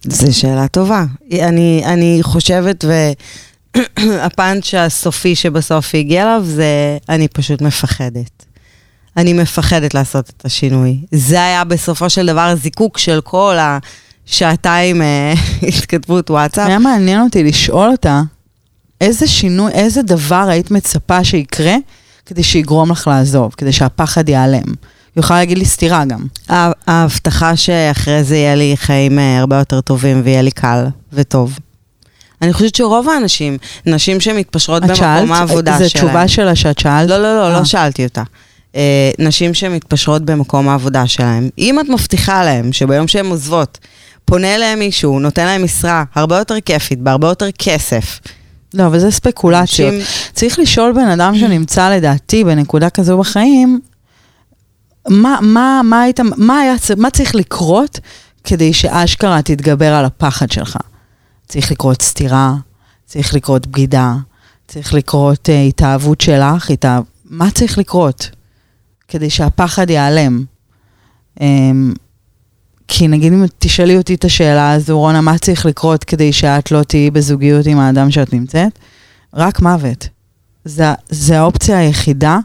זו 0.04 0.38
שאלה 0.38 0.68
טובה. 0.68 1.04
אני, 1.32 1.82
אני 1.84 2.18
חושבת, 2.22 2.84
הפאנץ' 4.26 4.74
הסופי 4.74 5.34
שבסוף 5.34 5.94
הגיע 5.94 6.22
אליו 6.22 6.42
זה, 6.44 6.98
אני 7.08 7.28
פשוט 7.28 7.62
מפחדת. 7.62 8.49
אני 9.16 9.32
מפחדת 9.32 9.94
לעשות 9.94 10.30
את 10.36 10.44
השינוי. 10.44 10.98
זה 11.12 11.42
היה 11.44 11.64
בסופו 11.64 12.10
של 12.10 12.26
דבר 12.26 12.40
הזיקוק 12.40 12.98
של 12.98 13.20
כל 13.24 13.56
השעתיים 14.28 15.02
אה, 15.02 15.32
התכתבות 15.68 16.30
וואטסאפ. 16.30 16.68
היה 16.68 16.78
מעניין 16.78 17.20
אותי 17.22 17.44
לשאול 17.44 17.90
אותה, 17.90 18.22
איזה 19.00 19.26
שינוי, 19.26 19.72
איזה 19.72 20.02
דבר 20.02 20.46
היית 20.48 20.70
מצפה 20.70 21.24
שיקרה 21.24 21.74
כדי 22.26 22.42
שיגרום 22.42 22.90
לך 22.90 23.06
לעזוב, 23.06 23.54
כדי 23.56 23.72
שהפחד 23.72 24.28
ייעלם? 24.28 24.62
יכולה 25.16 25.38
להגיד 25.38 25.58
לי 25.58 25.64
סתירה 25.64 26.04
גם. 26.04 26.26
הה- 26.48 26.72
ההבטחה 26.86 27.56
שאחרי 27.56 28.24
זה 28.24 28.36
יהיה 28.36 28.54
לי 28.54 28.74
חיים 28.76 29.18
אה, 29.18 29.38
הרבה 29.38 29.58
יותר 29.58 29.80
טובים 29.80 30.20
ויהיה 30.24 30.42
לי 30.42 30.50
קל 30.50 30.84
וטוב. 31.12 31.58
אני 32.42 32.52
חושבת 32.52 32.74
שרוב 32.74 33.08
האנשים, 33.08 33.58
נשים 33.86 34.20
שמתפשרות 34.20 34.82
את 34.84 34.88
במקום 34.88 34.96
שאלת? 35.04 35.30
העבודה 35.30 35.78
זו 35.78 35.90
שלהם. 35.90 36.06
תשובה 36.06 36.28
שלה 36.28 36.54
שאת 36.56 36.78
שאלת? 36.78 37.08
לא, 37.10 37.18
לא, 37.18 37.34
לא, 37.36 37.44
אה. 37.48 37.58
לא 37.58 37.64
שאלתי 37.64 38.04
אותה. 38.04 38.22
אה, 38.76 39.10
נשים 39.18 39.54
שמתפשרות 39.54 40.22
במקום 40.24 40.68
העבודה 40.68 41.06
שלהם, 41.06 41.48
אם 41.58 41.80
את 41.80 41.88
מבטיחה 41.88 42.44
להם 42.44 42.72
שביום 42.72 43.08
שהן 43.08 43.26
עוזבות, 43.26 43.78
פונה 44.24 44.54
אליהם 44.54 44.78
מישהו, 44.78 45.18
נותן 45.20 45.44
להם 45.44 45.64
משרה 45.64 46.04
הרבה 46.14 46.38
יותר 46.38 46.60
כיפית, 46.60 46.98
בהרבה 46.98 47.28
יותר 47.28 47.50
כסף. 47.58 48.20
לא, 48.74 48.86
אבל 48.86 48.98
זה 48.98 49.10
ספקולציות. 49.10 49.94
אנשים- 49.94 50.32
צריך 50.32 50.58
לשאול 50.58 50.92
בן 50.92 51.08
אדם 51.08 51.38
שנמצא 51.38 51.90
לדעתי 51.90 52.44
בנקודה 52.44 52.90
כזו 52.90 53.18
בחיים, 53.18 53.80
מה, 55.08 55.38
מה, 55.42 55.80
מה, 55.84 56.02
היית, 56.02 56.20
מה, 56.36 56.60
היה, 56.60 56.74
מה 56.96 57.10
צריך 57.10 57.34
לקרות 57.34 58.00
כדי 58.44 58.72
שאשכרה 58.72 59.42
תתגבר 59.42 59.92
על 59.94 60.04
הפחד 60.04 60.50
שלך? 60.50 60.76
צריך 61.48 61.70
לקרות 61.72 62.02
סתירה, 62.02 62.54
צריך 63.06 63.34
לקרות 63.34 63.66
בגידה, 63.66 64.14
צריך 64.68 64.94
לקרות 64.94 65.48
uh, 65.48 65.68
התאהבות 65.68 66.20
שלך, 66.20 66.70
התאהב... 66.70 67.02
מה 67.24 67.50
צריך 67.50 67.78
לקרות 67.78 68.30
כדי 69.10 69.30
שהפחד 69.30 69.90
ייעלם? 69.90 70.44
Um, 71.38 71.42
כי 72.88 73.08
נגיד 73.08 73.32
אם 73.32 73.44
תשאלי 73.58 73.96
אותי 73.96 74.14
את 74.14 74.24
השאלה 74.24 74.72
הזו, 74.72 74.98
רונה, 74.98 75.20
מה 75.20 75.38
צריך 75.38 75.66
לקרות 75.66 76.04
כדי 76.04 76.32
שאת 76.32 76.70
לא 76.70 76.82
תהיי 76.82 77.10
בזוגיות 77.10 77.66
עם 77.66 77.78
האדם 77.78 78.10
שאת 78.10 78.32
נמצאת? 78.32 78.78
רק 79.34 79.60
מוות. 79.60 80.08
זה, 80.64 80.84
זה 81.08 81.38
האופציה 81.38 81.78
היחידה 81.78 82.38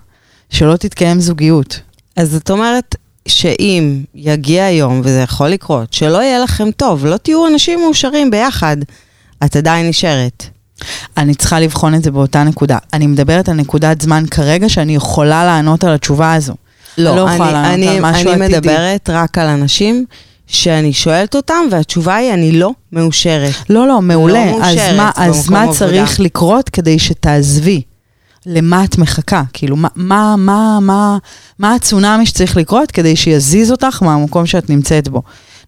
שלא 0.49 0.75
תתקיים 0.75 1.19
זוגיות. 1.19 1.79
אז 2.15 2.31
זאת 2.31 2.49
אומרת 2.49 2.95
שאם 3.27 4.03
יגיע 4.15 4.69
יום, 4.69 5.01
וזה 5.03 5.19
יכול 5.19 5.47
לקרות, 5.47 5.93
שלא 5.93 6.17
יהיה 6.23 6.39
לכם 6.39 6.71
טוב, 6.71 7.05
לא 7.05 7.17
תהיו 7.17 7.47
אנשים 7.47 7.79
מאושרים 7.79 8.31
ביחד, 8.31 8.77
את 9.45 9.55
עדיין 9.55 9.89
נשארת. 9.89 10.54
אני 11.17 11.35
צריכה 11.35 11.59
לבחון 11.59 11.95
את 11.95 12.03
זה 12.03 12.11
באותה 12.11 12.43
נקודה. 12.43 12.77
אני 12.93 13.07
מדברת 13.07 13.49
על 13.49 13.55
נקודת 13.55 14.01
זמן 14.01 14.23
כרגע 14.31 14.69
שאני 14.69 14.95
יכולה 14.95 15.45
לענות 15.45 15.83
על 15.83 15.93
התשובה 15.93 16.33
הזו. 16.33 16.53
לא, 16.97 17.09
אני 17.09 17.17
לא 17.17 17.21
יכולה 17.21 17.51
לענות 17.51 17.73
אני, 17.73 17.89
על 17.89 17.99
משהו 18.01 18.31
אני 18.31 18.45
עתידי. 18.45 18.57
מדברת 18.57 19.09
רק 19.09 19.37
על 19.37 19.47
אנשים 19.47 20.05
שאני 20.47 20.93
שואלת 20.93 21.35
אותם, 21.35 21.63
והתשובה 21.71 22.15
היא, 22.15 22.33
אני 22.33 22.51
לא 22.51 22.71
מאושרת. 22.91 23.53
לא, 23.69 23.87
לא, 23.87 24.01
מעולה. 24.01 24.45
לא 24.45 24.57
אז 24.63 24.75
מאושרת 24.75 24.97
מה, 24.97 25.11
אז 25.15 25.49
מה 25.49 25.61
עבודה. 25.63 25.79
צריך 25.79 26.19
לקרות 26.19 26.69
כדי 26.69 26.99
שתעזבי? 26.99 27.81
למה 28.45 28.83
את 28.83 28.97
מחכה? 28.97 29.43
כאילו, 29.53 29.75
מה, 29.75 29.87
מה, 29.95 30.35
מה, 30.37 30.79
מה, 30.81 31.17
מה 31.59 31.73
הצונאמי 31.73 32.25
שצריך 32.25 32.57
לקרות 32.57 32.91
כדי 32.91 33.15
שיזיז 33.15 33.71
אותך 33.71 34.03
מהמקום 34.03 34.45
שאת 34.45 34.69
נמצאת 34.69 35.07
בו? 35.07 35.21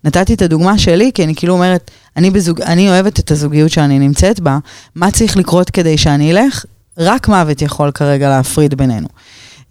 נתתי 0.04 0.34
את 0.34 0.42
הדוגמה 0.42 0.77
שלי, 0.77 1.12
כי 1.13 1.24
אני 1.24 1.36
כאילו 1.36 1.54
אומרת, 1.54 1.92
אני, 2.18 2.30
בזוג, 2.32 2.62
אני 2.62 2.89
אוהבת 2.89 3.20
את 3.20 3.32
הזוגיות 3.32 3.72
שאני 3.72 4.00
נמצאת 4.00 4.39
בה, 4.39 4.58
מה 4.96 5.12
צריך 5.12 5.38
לקרות 5.38 5.70
כדי 5.70 5.98
שאני 5.98 6.32
אלך? 6.32 6.66
רק 6.98 7.27
מוות 7.27 7.62
יכול 7.62 7.92
כרגע 7.92 8.30
להפריד 8.30 8.75
בינינו. 8.75 9.08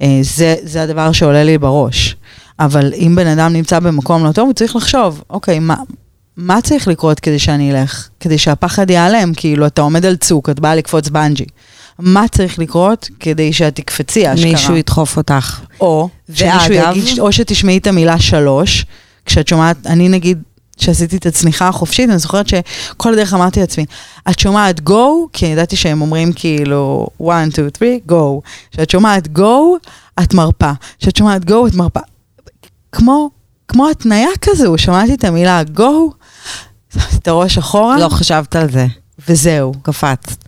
אה, 0.02 0.18
זה, 0.22 0.54
זה 0.62 0.82
הדבר 0.82 1.12
שעולה 1.12 1.44
לי 1.44 1.58
בראש. 1.58 2.16
אבל 2.60 2.92
אם 2.94 3.14
בן 3.16 3.26
אדם 3.26 3.52
נמצא 3.52 3.78
במקום 3.80 4.24
לא 4.24 4.32
טוב, 4.32 4.46
הוא 4.46 4.54
צריך 4.54 4.76
לחשוב, 4.76 5.22
אוקיי, 5.30 5.58
מה, 5.58 5.74
מה 6.36 6.60
צריך 6.62 6.88
לקרות 6.88 7.20
כדי 7.20 7.38
שאני 7.38 7.72
אלך? 7.72 8.08
כדי 8.20 8.38
שהפחד 8.38 8.90
ייעלם, 8.90 9.34
כאילו, 9.34 9.66
אתה 9.66 9.82
עומד 9.82 10.06
על 10.06 10.16
צוק, 10.16 10.50
את 10.50 10.60
באה 10.60 10.74
לקפוץ 10.74 11.08
בנג'י. 11.08 11.44
מה 11.98 12.28
צריך 12.28 12.58
לקרות 12.58 13.08
כדי 13.20 13.52
שאת 13.52 13.74
תקפצי, 13.74 14.32
אשכרה? 14.34 14.50
מישהו 14.50 14.76
ידחוף 14.76 15.16
אותך. 15.16 15.60
או 15.80 16.08
ואגב- 16.28 16.96
יגיד, 16.96 17.20
או 17.20 17.32
שתשמעי 17.32 17.78
את 17.78 17.86
המילה 17.86 18.18
שלוש, 18.18 18.86
כשאת 19.26 19.48
שומעת, 19.48 19.86
אני 19.86 20.08
נגיד, 20.08 20.42
כשעשיתי 20.76 21.16
את 21.16 21.26
הצניחה 21.26 21.68
החופשית, 21.68 22.10
אני 22.10 22.18
זוכרת 22.18 22.46
שכל 22.48 23.12
הדרך 23.12 23.34
אמרתי 23.34 23.60
לעצמי, 23.60 23.86
את 24.30 24.38
שומעת 24.38 24.80
go, 24.88 25.28
כי 25.32 25.46
ידעתי 25.46 25.76
שהם 25.76 26.00
אומרים 26.00 26.32
כאילו, 26.32 27.06
one, 27.22 27.50
two, 27.52 27.78
three, 27.78 28.10
go. 28.10 28.40
כשאת 28.70 28.90
שומעת 28.90 29.28
go, 29.38 29.88
את 30.22 30.34
מרפה. 30.34 30.72
כשאת 30.98 31.16
שומעת 31.16 31.50
go, 31.50 31.68
את 31.68 31.74
מרפה. 31.74 32.00
כמו, 32.92 33.30
כמו 33.68 33.88
התניה 33.88 34.28
כזו, 34.40 34.78
שמעתי 34.78 35.14
את 35.14 35.24
המילה 35.24 35.62
go, 35.76 35.82
שמתי 36.94 37.16
את 37.16 37.28
הראש 37.28 37.58
אחורה, 37.58 37.98
לא 37.98 38.08
חשבת 38.08 38.56
על 38.56 38.70
זה, 38.70 38.86
וזהו. 39.28 39.72
קפצת. 39.82 40.45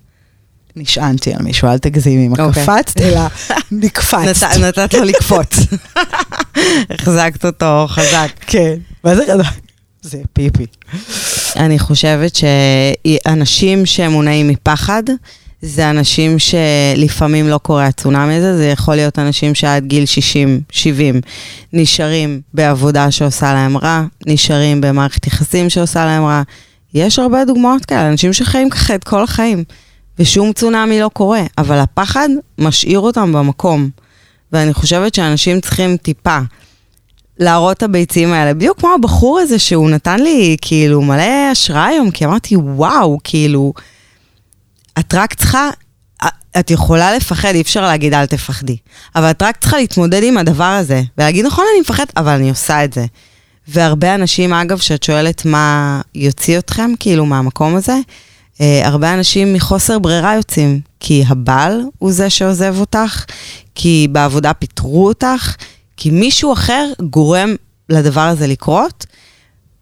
נשענתי 0.78 1.34
על 1.34 1.42
מישהו, 1.42 1.68
אל 1.68 1.78
תגזימי 1.78 2.24
עם 2.24 2.32
אוקיי. 2.32 2.62
הקפצת, 2.62 3.00
אלא 3.00 3.20
נקפצת. 3.72 4.18
נת- 4.44 4.58
נתת 4.60 4.94
לו 4.94 5.04
לקפוץ. 5.04 5.56
החזקת 6.90 7.44
אותו 7.44 7.86
חזק. 7.88 8.28
כן. 8.46 8.74
מה 9.04 9.14
זה 9.14 9.22
חזק? 9.32 9.44
זה 10.02 10.18
פיפי. 10.32 10.66
אני 11.56 11.78
חושבת 11.78 12.32
שאנשים 12.36 13.86
שמונעים 13.86 14.48
מפחד, 14.48 15.02
זה 15.62 15.90
אנשים 15.90 16.36
שלפעמים 16.38 17.48
לא 17.48 17.58
קורה 17.58 17.86
הצונאמי 17.86 18.34
הזה, 18.34 18.56
זה 18.56 18.66
יכול 18.68 18.94
להיות 18.94 19.18
אנשים 19.18 19.54
שעד 19.54 19.84
גיל 19.86 20.06
60, 20.06 20.60
70, 20.70 21.20
נשארים 21.72 22.40
בעבודה 22.54 23.10
שעושה 23.10 23.52
להם 23.54 23.76
רע, 23.76 24.02
נשארים 24.26 24.80
במערכת 24.80 25.26
יחסים 25.26 25.70
שעושה 25.70 26.04
להם 26.04 26.24
רע. 26.24 26.42
יש 26.94 27.18
הרבה 27.18 27.44
דוגמאות 27.44 27.84
כאלה, 27.84 28.08
אנשים 28.08 28.32
שחיים 28.32 28.70
ככה 28.70 28.94
את 28.94 29.04
כל 29.04 29.22
החיים, 29.22 29.64
ושום 30.18 30.52
צונאמי 30.52 31.00
לא 31.00 31.10
קורה, 31.12 31.42
אבל 31.58 31.78
הפחד 31.78 32.28
משאיר 32.58 33.00
אותם 33.00 33.32
במקום. 33.32 33.90
ואני 34.52 34.74
חושבת 34.74 35.14
שאנשים 35.14 35.60
צריכים 35.60 35.96
טיפה 35.96 36.38
להראות 37.38 37.76
את 37.76 37.82
הביצים 37.82 38.32
האלה, 38.32 38.54
בדיוק 38.54 38.78
כמו 38.80 38.94
הבחור 38.94 39.38
הזה 39.38 39.58
שהוא 39.58 39.90
נתן 39.90 40.20
לי 40.20 40.56
כאילו 40.60 41.02
מלא 41.02 41.50
השראה 41.52 41.86
היום, 41.86 42.10
כי 42.10 42.24
אמרתי, 42.24 42.56
וואו, 42.56 43.18
כאילו, 43.24 43.72
את 44.98 45.14
רק 45.14 45.34
צריכה, 45.34 45.70
את 46.58 46.70
יכולה 46.70 47.16
לפחד, 47.16 47.54
אי 47.54 47.60
אפשר 47.60 47.82
להגיד 47.82 48.14
אל 48.14 48.26
תפחדי, 48.26 48.76
אבל 49.16 49.30
את 49.30 49.42
רק 49.42 49.56
צריכה 49.56 49.76
להתמודד 49.76 50.22
עם 50.22 50.38
הדבר 50.38 50.64
הזה, 50.64 51.02
ולהגיד, 51.18 51.46
נכון, 51.46 51.64
אני 51.72 51.80
מפחד, 51.80 52.04
אבל 52.16 52.32
אני 52.32 52.50
עושה 52.50 52.84
את 52.84 52.92
זה. 52.92 53.06
והרבה 53.68 54.14
אנשים, 54.14 54.52
אגב, 54.52 54.78
שאת 54.78 55.02
שואלת 55.02 55.44
מה 55.44 56.00
יוציא 56.14 56.58
אתכם, 56.58 56.90
כאילו, 57.00 57.26
מהמקום 57.26 57.76
הזה, 57.76 57.96
הרבה 58.60 59.14
אנשים 59.14 59.52
מחוסר 59.52 59.98
ברירה 59.98 60.34
יוצאים, 60.34 60.80
כי 61.00 61.24
הבעל 61.28 61.82
הוא 61.98 62.12
זה 62.12 62.30
שעוזב 62.30 62.76
אותך, 62.80 63.24
כי 63.74 64.08
בעבודה 64.12 64.52
פיטרו 64.52 65.08
אותך, 65.08 65.54
כי 65.96 66.10
מישהו 66.10 66.52
אחר 66.52 66.92
גורם 67.00 67.54
לדבר 67.88 68.20
הזה 68.20 68.46
לקרות, 68.46 69.06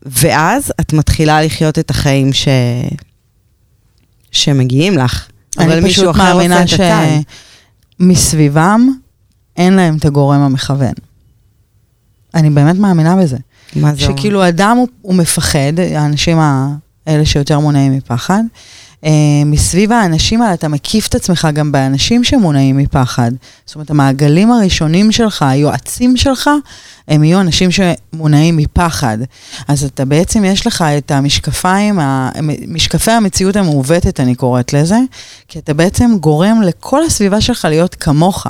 ואז 0.03 0.73
את 0.81 0.93
מתחילה 0.93 1.43
לחיות 1.43 1.79
את 1.79 1.91
החיים 1.91 2.33
ש... 2.33 2.49
שמגיעים 4.33 4.99
לך. 4.99 5.29
אבל 5.59 5.81
מישהו 5.81 6.11
אחר 6.11 6.35
מאמינה 6.35 6.63
את 6.63 6.73
הצעד. 6.73 7.09
שמסביבם 8.01 8.89
אין 9.57 9.73
להם 9.73 9.97
את 9.97 10.05
הגורם 10.05 10.41
המכוון. 10.41 10.93
אני 12.35 12.51
באמת 12.51 12.77
מאמינה 12.77 13.17
בזה. 13.17 13.37
מה 13.77 13.95
זה 13.95 14.07
אומר? 14.07 14.17
שכאילו 14.17 14.49
אדם 14.49 14.77
הוא, 14.77 14.89
הוא 15.03 15.15
מפחד, 15.15 15.81
האנשים 15.95 16.39
האלה 17.07 17.27
שיותר 17.27 17.59
מונעים 17.59 17.97
מפחד. 17.97 18.43
Uh, 19.05 19.09
מסביב 19.47 19.93
האנשים 19.93 20.43
האלה 20.43 20.55
אתה 20.55 20.69
מקיף 20.69 21.09
את 21.09 21.15
עצמך 21.15 21.49
גם 21.53 21.73
באנשים 21.73 22.25
שמונעים 22.25 22.77
מפחד. 22.77 23.31
זאת 23.67 23.75
אומרת, 23.75 23.91
המעגלים 23.91 24.51
הראשונים 24.53 25.13
שלך, 25.13 25.43
היועצים 25.43 26.17
שלך, 26.17 26.51
הם 27.09 27.25
יהיו 27.25 27.41
אנשים 27.41 27.71
שמונעים 27.71 28.57
מפחד. 28.57 29.19
אז 29.69 29.85
אתה 29.85 30.05
בעצם, 30.05 30.45
יש 30.45 30.67
לך 30.67 30.85
את 30.99 31.11
המשקפיים, 31.11 31.99
משקפי 32.69 33.11
המציאות 33.11 33.57
המעוותת, 33.57 34.21
אני 34.21 34.35
קוראת 34.35 34.73
לזה, 34.73 34.99
כי 35.49 35.59
אתה 35.59 35.75
בעצם 35.75 36.11
גורם 36.21 36.63
לכל 36.63 37.05
הסביבה 37.05 37.41
שלך 37.41 37.65
להיות 37.65 37.95
כמוך. 37.95 38.47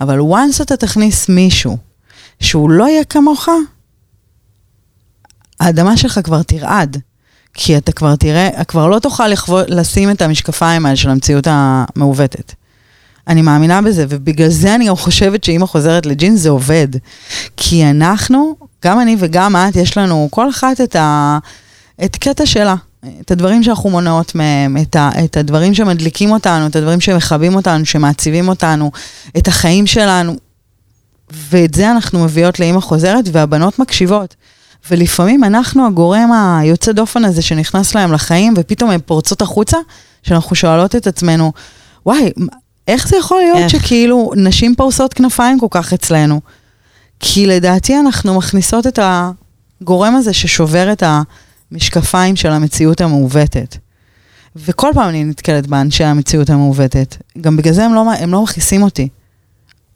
אבל 0.00 0.18
once 0.18 0.62
אתה 0.62 0.76
תכניס 0.76 1.28
מישהו 1.28 1.76
שהוא 2.40 2.70
לא 2.70 2.88
יהיה 2.88 3.04
כמוך, 3.04 3.48
האדמה 5.60 5.96
שלך 5.96 6.20
כבר 6.24 6.42
תרעד. 6.42 7.09
כי 7.54 7.76
אתה 7.76 7.92
כבר 7.92 8.16
תראה, 8.16 8.64
כבר 8.68 8.86
לא 8.86 8.98
תוכל 8.98 9.28
לחוו, 9.28 9.58
לשים 9.68 10.10
את 10.10 10.22
המשקפיים 10.22 10.86
האלה 10.86 10.96
של 10.96 11.10
המציאות 11.10 11.46
המעוותת. 11.50 12.54
אני 13.28 13.42
מאמינה 13.42 13.82
בזה, 13.82 14.06
ובגלל 14.08 14.48
זה 14.48 14.74
אני 14.74 14.88
חושבת 14.90 15.44
שאימא 15.44 15.66
חוזרת 15.66 16.06
לג'ינס 16.06 16.40
זה 16.40 16.50
עובד. 16.50 16.88
כי 17.56 17.90
אנחנו, 17.90 18.54
גם 18.84 19.00
אני 19.00 19.16
וגם 19.18 19.56
את, 19.56 19.76
יש 19.76 19.98
לנו 19.98 20.28
כל 20.30 20.50
אחת 20.50 20.80
את, 20.80 20.96
ה, 20.96 21.38
את 22.04 22.16
קטע 22.16 22.46
שלה. 22.46 22.74
את 23.20 23.30
הדברים 23.30 23.62
שאנחנו 23.62 23.90
מונעות 23.90 24.34
מהם, 24.34 24.76
את, 24.76 24.96
ה, 24.96 25.10
את 25.24 25.36
הדברים 25.36 25.74
שמדליקים 25.74 26.30
אותנו, 26.30 26.66
את 26.66 26.76
הדברים 26.76 27.00
שמכבים 27.00 27.54
אותנו, 27.54 27.86
שמעציבים 27.86 28.48
אותנו, 28.48 28.90
את 29.38 29.48
החיים 29.48 29.86
שלנו. 29.86 30.36
ואת 31.30 31.74
זה 31.74 31.90
אנחנו 31.90 32.24
מביאות 32.24 32.60
לאימא 32.60 32.80
חוזרת, 32.80 33.24
והבנות 33.32 33.78
מקשיבות. 33.78 34.34
ולפעמים 34.90 35.44
אנחנו 35.44 35.86
הגורם 35.86 36.30
היוצא 36.32 36.92
דופן 36.92 37.24
הזה 37.24 37.42
שנכנס 37.42 37.94
להם 37.94 38.12
לחיים, 38.12 38.54
ופתאום 38.56 38.90
הן 38.90 39.00
פורצות 39.06 39.42
החוצה, 39.42 39.76
שאנחנו 40.22 40.56
שואלות 40.56 40.96
את 40.96 41.06
עצמנו, 41.06 41.52
וואי, 42.06 42.30
איך 42.88 43.08
זה 43.08 43.16
יכול 43.16 43.40
להיות 43.40 43.58
איך? 43.58 43.70
שכאילו 43.70 44.32
נשים 44.36 44.74
פורסות 44.74 45.14
כנפיים 45.14 45.60
כל 45.60 45.66
כך 45.70 45.92
אצלנו? 45.92 46.40
כי 47.20 47.46
לדעתי 47.46 47.98
אנחנו 47.98 48.34
מכניסות 48.34 48.86
את 48.86 48.98
הגורם 49.02 50.14
הזה 50.14 50.32
ששובר 50.32 50.92
את 50.92 51.02
המשקפיים 51.72 52.36
של 52.36 52.48
המציאות 52.50 53.00
המעוותת. 53.00 53.76
וכל 54.56 54.90
פעם 54.94 55.08
אני 55.08 55.24
נתקלת 55.24 55.66
באנשי 55.66 56.04
המציאות 56.04 56.50
המעוותת. 56.50 57.16
גם 57.40 57.56
בגלל 57.56 57.74
זה 57.74 57.84
הם 57.84 57.94
לא, 57.94 58.12
הם 58.12 58.32
לא 58.32 58.42
מכניסים 58.42 58.82
אותי. 58.82 59.08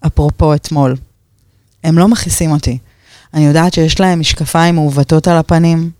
אפרופו 0.06 0.54
אתמול. 0.54 0.96
הם 1.84 1.98
לא 1.98 2.08
מכניסים 2.08 2.50
אותי. 2.50 2.78
אני 3.34 3.46
יודעת 3.46 3.74
שיש 3.74 4.00
להם 4.00 4.20
משקפיים 4.20 4.74
מעוותות 4.74 5.28
על 5.28 5.36
הפנים. 5.36 5.90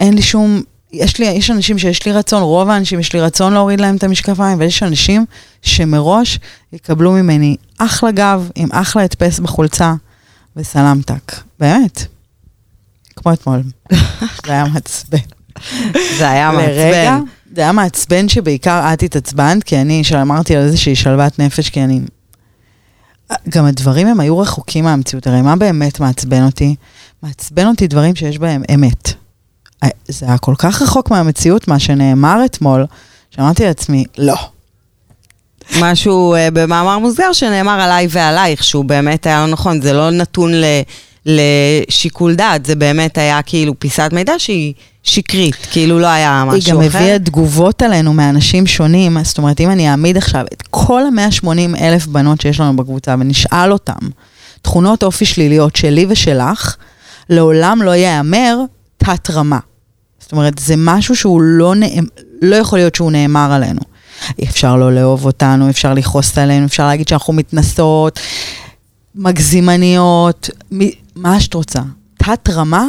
אין 0.00 0.14
לי 0.14 0.22
שום... 0.22 0.62
יש 0.92 1.18
לי, 1.18 1.26
יש 1.26 1.50
אנשים 1.50 1.78
שיש 1.78 2.06
לי 2.06 2.12
רצון, 2.12 2.42
רוב 2.42 2.68
האנשים 2.68 3.00
יש 3.00 3.12
לי 3.12 3.20
רצון 3.20 3.52
להוריד 3.52 3.80
להם 3.80 3.96
את 3.96 4.04
המשקפיים, 4.04 4.58
ויש 4.60 4.82
אנשים 4.82 5.24
שמראש 5.62 6.38
יקבלו 6.72 7.12
ממני 7.12 7.56
אחלה 7.78 8.10
גב 8.10 8.50
עם 8.54 8.68
אחלה 8.72 9.02
הדפס 9.02 9.38
בחולצה 9.38 9.94
וסלמתק. 10.56 11.32
באמת. 11.60 12.06
כמו 13.16 13.32
אתמול. 13.32 13.62
זה 14.46 14.52
היה 14.52 14.64
מעצבן. 14.64 15.18
זה 16.18 16.30
היה 16.30 16.50
מעצבן. 16.50 17.20
זה 17.54 17.60
היה 17.60 17.72
מעצבן 17.72 18.28
שבעיקר 18.28 18.92
את 18.92 19.02
התעצבנת, 19.02 19.64
כי 19.64 19.80
אני 19.80 20.02
אמרתי 20.22 20.56
על 20.56 20.62
איזושהי 20.62 20.96
שלוות 20.96 21.38
נפש, 21.38 21.70
כי 21.70 21.84
אני 21.84 22.00
גם 23.48 23.64
הדברים 23.64 24.06
הם 24.06 24.20
היו 24.20 24.38
רחוקים 24.38 24.84
מהמציאות. 24.84 25.26
הרי 25.26 25.42
מה 25.42 25.56
באמת 25.56 26.00
מעצבן 26.00 26.42
אותי? 26.46 26.74
מעצבן 27.22 27.66
אותי 27.66 27.86
דברים 27.86 28.14
שיש 28.14 28.38
בהם 28.38 28.62
אמת. 28.74 29.12
אה, 29.82 29.88
זה 30.08 30.26
היה 30.26 30.38
כל 30.38 30.54
כך 30.58 30.82
רחוק 30.82 31.10
מהמציאות, 31.10 31.68
מה 31.68 31.78
שנאמר 31.78 32.44
אתמול, 32.44 32.86
שאמרתי 33.30 33.64
לעצמי, 33.64 34.04
לא. 34.18 34.36
משהו 35.80 36.34
uh, 36.34 36.50
במאמר 36.52 36.98
מוסגר 36.98 37.32
שנאמר 37.32 37.80
עליי 37.80 38.06
ועלייך, 38.10 38.64
שהוא 38.64 38.84
באמת 38.84 39.26
היה 39.26 39.46
לא 39.46 39.52
נכון, 39.52 39.80
זה 39.80 39.92
לא 39.92 40.10
נתון 40.10 40.54
ל... 40.54 40.64
לשיקול 41.26 42.34
דעת, 42.34 42.66
זה 42.66 42.74
באמת 42.74 43.18
היה 43.18 43.42
כאילו 43.42 43.78
פיסת 43.78 44.08
מידע 44.12 44.32
שהיא 44.38 44.74
שקרית, 45.02 45.56
כאילו 45.70 45.98
לא 45.98 46.06
היה 46.06 46.44
משהו 46.46 46.58
אחר. 46.58 46.80
היא 46.80 46.90
גם 46.90 47.00
הביאה 47.00 47.18
תגובות 47.18 47.82
עלינו 47.82 48.12
מאנשים 48.12 48.66
שונים, 48.66 49.16
זאת 49.24 49.38
אומרת, 49.38 49.60
אם 49.60 49.70
אני 49.70 49.90
אעמיד 49.90 50.16
עכשיו 50.16 50.44
את 50.52 50.62
כל 50.70 51.02
ה-180 51.02 51.80
אלף 51.80 52.06
בנות 52.06 52.40
שיש 52.40 52.60
לנו 52.60 52.76
בקבוצה 52.76 53.14
ונשאל 53.18 53.72
אותם, 53.72 54.08
תכונות 54.62 55.02
אופי 55.02 55.24
שליליות 55.24 55.76
שלי 55.76 56.06
ושלך, 56.08 56.76
לעולם 57.30 57.82
לא 57.82 57.90
ייאמר 57.90 58.56
תת-רמה. 58.96 59.58
זאת 60.20 60.32
אומרת, 60.32 60.58
זה 60.58 60.74
משהו 60.76 61.16
שהוא 61.16 61.42
לא, 61.42 61.74
נאמ... 61.74 62.04
לא 62.42 62.56
יכול 62.56 62.78
להיות 62.78 62.94
שהוא 62.94 63.12
נאמר 63.12 63.52
עלינו. 63.52 63.80
אפשר 64.42 64.76
לא 64.76 64.92
לאהוב 64.94 65.24
אותנו, 65.26 65.70
אפשר 65.70 65.94
לכעוס 65.94 66.38
עלינו, 66.38 66.66
אפשר 66.66 66.86
להגיד 66.86 67.08
שאנחנו 67.08 67.32
מתנסות, 67.32 68.20
מגזימניות, 69.14 70.50
מה 71.16 71.40
שאת 71.40 71.54
רוצה. 71.54 71.80
תת-רמה, 72.16 72.86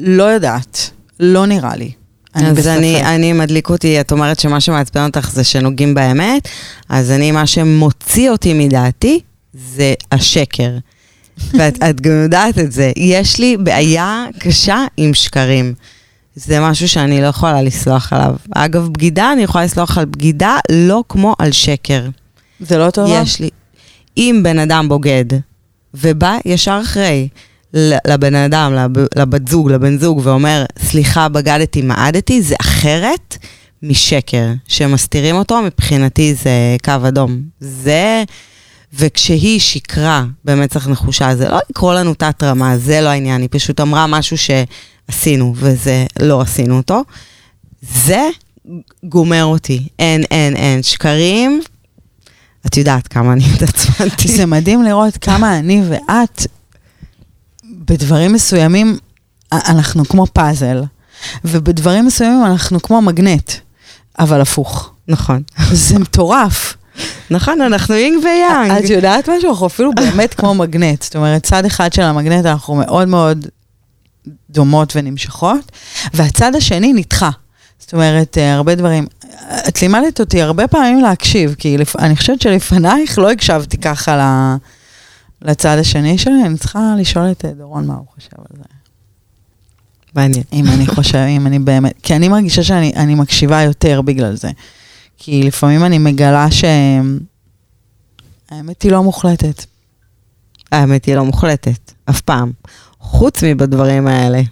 לא 0.00 0.22
יודעת, 0.22 0.90
לא 1.20 1.46
נראה 1.46 1.76
לי. 1.76 1.92
אני 2.34 2.48
אז 2.48 2.66
אני, 2.68 3.02
אני 3.02 3.32
מדליק 3.32 3.70
אותי, 3.70 4.00
את 4.00 4.12
אומרת 4.12 4.40
שמה 4.40 4.60
שמעצבן 4.60 5.04
אותך 5.04 5.30
זה 5.30 5.44
שנוגעים 5.44 5.94
באמת, 5.94 6.48
אז 6.88 7.10
אני, 7.10 7.32
מה 7.32 7.46
שמוציא 7.46 8.30
אותי 8.30 8.54
מדעתי 8.54 9.20
זה 9.54 9.94
השקר. 10.12 10.70
ואת 11.58 12.00
גם 12.00 12.22
יודעת 12.22 12.58
את 12.58 12.72
זה. 12.72 12.92
יש 12.96 13.38
לי 13.38 13.56
בעיה 13.56 14.26
קשה 14.38 14.84
עם 14.96 15.14
שקרים. 15.14 15.74
זה 16.34 16.60
משהו 16.60 16.88
שאני 16.88 17.20
לא 17.20 17.26
יכולה 17.26 17.62
לסלוח 17.62 18.12
עליו. 18.12 18.34
אגב, 18.50 18.88
בגידה, 18.88 19.32
אני 19.32 19.42
יכולה 19.42 19.64
לסלוח 19.64 19.98
על 19.98 20.04
בגידה, 20.04 20.56
לא 20.70 21.04
כמו 21.08 21.34
על 21.38 21.52
שקר. 21.52 22.08
זה 22.60 22.78
לא 22.78 22.90
טוב? 22.90 23.10
יש 23.12 23.40
לי. 23.40 23.50
אם 24.16 24.40
בן 24.42 24.58
אדם 24.58 24.88
בוגד, 24.88 25.24
ובא 25.94 26.38
ישר 26.44 26.80
אחרי 26.82 27.28
לבן 27.74 28.34
אדם, 28.34 28.74
לב, 28.74 29.06
לבת 29.16 29.48
זוג, 29.48 29.70
לבן 29.70 29.98
זוג, 29.98 30.20
ואומר, 30.24 30.64
סליחה, 30.78 31.28
בגדתי, 31.28 31.82
מעדתי, 31.82 32.42
זה 32.42 32.54
אחרת 32.60 33.36
משקר. 33.82 34.46
שמסתירים 34.68 35.36
אותו, 35.36 35.62
מבחינתי 35.62 36.34
זה 36.34 36.76
קו 36.84 37.08
אדום. 37.08 37.42
זה... 37.60 38.24
וכשהיא 38.94 39.60
שיקרה 39.60 40.24
במצח 40.44 40.88
נחושה, 40.88 41.36
זה 41.36 41.48
לא 41.48 41.58
לקרוא 41.70 41.94
לנו 41.94 42.14
תת-רמה, 42.14 42.78
זה 42.78 43.00
לא 43.00 43.08
העניין, 43.08 43.40
היא 43.40 43.48
פשוט 43.50 43.80
אמרה 43.80 44.06
משהו 44.06 44.36
שעשינו, 44.38 45.54
וזה 45.56 46.06
לא 46.20 46.40
עשינו 46.40 46.76
אותו. 46.76 47.02
זה 47.82 48.28
גומר 49.04 49.44
אותי. 49.44 49.88
אין, 49.98 50.22
אין, 50.30 50.56
אין. 50.56 50.82
שקרים, 50.82 51.60
את 52.66 52.76
יודעת 52.76 53.08
כמה 53.08 53.32
אני 53.32 53.44
התעצבנתי. 53.54 54.28
זה 54.36 54.46
מדהים 54.46 54.82
לראות 54.82 55.16
כמה 55.16 55.58
אני 55.58 55.82
ואת, 55.88 56.46
בדברים 57.64 58.32
מסוימים, 58.32 58.98
אנחנו 59.52 60.04
כמו 60.04 60.26
פאזל, 60.26 60.82
ובדברים 61.44 62.06
מסוימים 62.06 62.44
אנחנו 62.46 62.82
כמו 62.82 63.02
מגנט, 63.02 63.52
אבל 64.18 64.40
הפוך. 64.40 64.92
נכון. 65.08 65.42
זה 65.72 65.98
מטורף. 65.98 66.76
נכון, 67.30 67.60
אנחנו 67.60 67.94
אינג 67.94 68.24
ויאנג. 68.24 68.70
את 68.84 68.90
יודעת 68.90 69.28
משהו? 69.28 69.50
אנחנו 69.50 69.66
אפילו 69.66 69.92
באמת 69.94 70.34
כמו 70.34 70.54
מגנט. 70.54 71.02
זאת 71.02 71.16
אומרת, 71.16 71.42
צד 71.42 71.64
אחד 71.64 71.92
של 71.92 72.02
המגנט 72.02 72.46
אנחנו 72.46 72.74
מאוד 72.74 73.08
מאוד 73.08 73.46
דומות 74.50 74.92
ונמשכות, 74.96 75.72
והצד 76.14 76.54
השני 76.54 76.92
נדחה. 76.92 77.30
זאת 77.78 77.92
אומרת, 77.92 78.38
אה, 78.38 78.54
הרבה 78.54 78.74
דברים. 78.74 79.06
את 79.68 79.82
לימדת 79.82 80.20
אותי 80.20 80.42
הרבה 80.42 80.68
פעמים 80.68 81.00
להקשיב, 81.00 81.54
כי 81.58 81.78
לפ... 81.78 81.96
אני 81.96 82.16
חושבת 82.16 82.40
שלפנייך 82.40 83.18
לא 83.18 83.30
הקשבתי 83.30 83.78
ככה 83.78 84.16
ל... 84.16 84.20
לצד 85.42 85.76
השני 85.80 86.18
שלי, 86.18 86.42
אני 86.46 86.58
צריכה 86.58 86.94
לשאול 86.98 87.30
את 87.30 87.44
אה, 87.44 87.50
דורון 87.50 87.86
מה 87.86 87.94
הוא 87.94 88.06
חושב 88.14 88.36
על 88.38 88.44
זה. 88.56 88.64
מעניין. 90.14 90.44
אם 90.52 90.66
אני 90.66 90.86
חושב, 90.86 91.18
אם 91.18 91.46
אני 91.46 91.58
באמת, 91.58 91.94
כי 92.02 92.16
אני 92.16 92.28
מרגישה 92.28 92.62
שאני 92.62 93.14
מקשיבה 93.14 93.62
יותר 93.62 94.02
בגלל 94.02 94.36
זה. 94.36 94.50
כי 95.18 95.42
לפעמים 95.42 95.84
אני 95.84 95.98
מגלה 95.98 96.46
שהאמת 96.50 97.22
היא 98.82 98.92
לא 98.92 99.02
מוחלטת. 99.02 99.64
האמת 100.72 101.04
היא 101.04 101.14
לא 101.14 101.24
מוחלטת, 101.24 101.92
אף 102.10 102.20
פעם. 102.20 102.52
חוץ 102.98 103.42
מבדברים 103.42 104.06
האלה. 104.06 104.42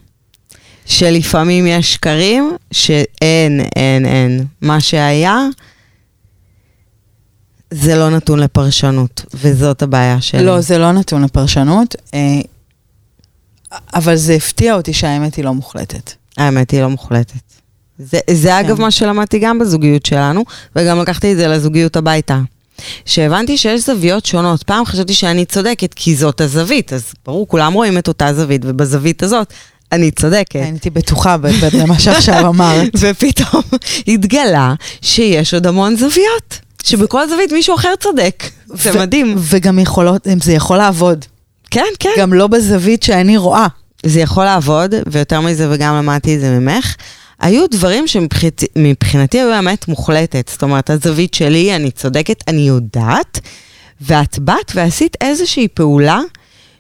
שלפעמים 0.90 1.66
יש 1.66 1.94
שקרים 1.94 2.56
שאין, 2.72 3.60
אין, 3.76 4.06
אין. 4.06 4.44
מה 4.60 4.80
שהיה, 4.80 5.46
זה 7.70 7.96
לא 7.96 8.10
נתון 8.10 8.38
לפרשנות, 8.38 9.24
וזאת 9.34 9.82
הבעיה 9.82 10.20
שלי. 10.20 10.44
לא, 10.44 10.60
זה 10.60 10.78
לא 10.78 10.92
נתון 10.92 11.24
לפרשנות, 11.24 11.94
אה, 12.14 12.40
אבל 13.94 14.16
זה 14.16 14.34
הפתיע 14.34 14.74
אותי 14.74 14.92
שהאמת 14.92 15.34
היא 15.34 15.44
לא 15.44 15.54
מוחלטת. 15.54 16.12
האמת 16.36 16.70
היא 16.70 16.82
לא 16.82 16.88
מוחלטת. 16.90 17.34
זה, 17.98 18.18
זה 18.30 18.48
כן. 18.48 18.54
אגב 18.54 18.80
מה 18.80 18.90
שלמדתי 18.90 19.38
גם 19.38 19.58
בזוגיות 19.58 20.06
שלנו, 20.06 20.44
וגם 20.76 21.00
לקחתי 21.00 21.32
את 21.32 21.36
זה 21.36 21.48
לזוגיות 21.48 21.96
הביתה. 21.96 22.40
שהבנתי 23.04 23.56
שיש 23.56 23.86
זוויות 23.86 24.26
שונות. 24.26 24.62
פעם 24.62 24.84
חשבתי 24.84 25.14
שאני 25.14 25.44
צודקת, 25.44 25.94
כי 25.94 26.16
זאת 26.16 26.40
הזווית, 26.40 26.92
אז 26.92 27.12
ברור, 27.26 27.48
כולם 27.48 27.72
רואים 27.72 27.98
את 27.98 28.08
אותה 28.08 28.34
זווית, 28.34 28.62
ובזווית 28.64 29.22
הזאת 29.22 29.52
אני 29.92 30.10
צודקת. 30.10 30.56
אני 30.56 30.64
הייתי 30.64 30.90
בטוחה 30.90 31.36
במה 31.36 31.98
שעכשיו 31.98 32.48
אמרת. 32.48 32.90
ופתאום 33.00 33.62
התגלה 34.08 34.74
שיש 35.02 35.54
עוד 35.54 35.66
המון 35.66 35.96
זוויות, 35.96 36.58
שבכל 36.82 37.28
זווית 37.28 37.52
מישהו 37.52 37.74
אחר 37.74 37.92
צודק. 38.00 38.44
זה 38.66 39.00
מדהים. 39.00 39.34
וגם 39.38 39.78
יכולות, 39.78 40.26
זה 40.42 40.52
יכול 40.52 40.76
לעבוד. 40.76 41.24
כן, 41.70 41.84
כן. 41.98 42.10
גם 42.18 42.32
לא 42.32 42.46
בזווית 42.46 43.02
שאני 43.02 43.36
רואה. 43.36 43.66
זה 44.06 44.20
יכול 44.20 44.44
לעבוד, 44.44 44.94
ויותר 45.06 45.40
מזה, 45.40 45.68
וגם 45.70 45.94
למדתי 45.94 46.34
את 46.36 46.40
זה 46.40 46.58
ממך. 46.58 46.94
היו 47.40 47.66
דברים 47.70 48.04
שמבחינתי 48.06 49.40
היו 49.40 49.58
אמת 49.58 49.88
מוחלטת. 49.88 50.48
זאת 50.52 50.62
אומרת, 50.62 50.90
הזווית 50.90 51.34
שלי, 51.34 51.76
אני 51.76 51.90
צודקת, 51.90 52.44
אני 52.48 52.68
יודעת, 52.68 53.40
ואת 54.00 54.38
באת 54.38 54.72
ועשית 54.74 55.16
איזושהי 55.20 55.68
פעולה 55.68 56.20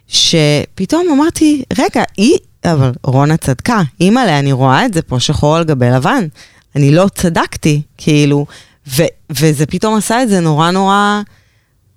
שפתאום 0.08 1.06
אמרתי, 1.12 1.62
רגע, 1.78 2.02
היא, 2.16 2.36
אבל 2.64 2.92
רונה 3.04 3.36
צדקה, 3.36 3.82
אימא'לה, 4.00 4.38
אני 4.38 4.52
רואה 4.52 4.86
את 4.86 4.94
זה 4.94 5.02
פה 5.02 5.20
שחור 5.20 5.56
על 5.56 5.64
גבי 5.64 5.90
לבן. 5.90 6.26
אני 6.76 6.90
לא 6.94 7.06
צדקתי, 7.14 7.82
כאילו, 7.98 8.46
ו, 8.96 9.02
וזה 9.30 9.66
פתאום 9.66 9.96
עשה 9.96 10.22
את 10.22 10.28
זה 10.28 10.40
נורא 10.40 10.70
נורא 10.70 11.20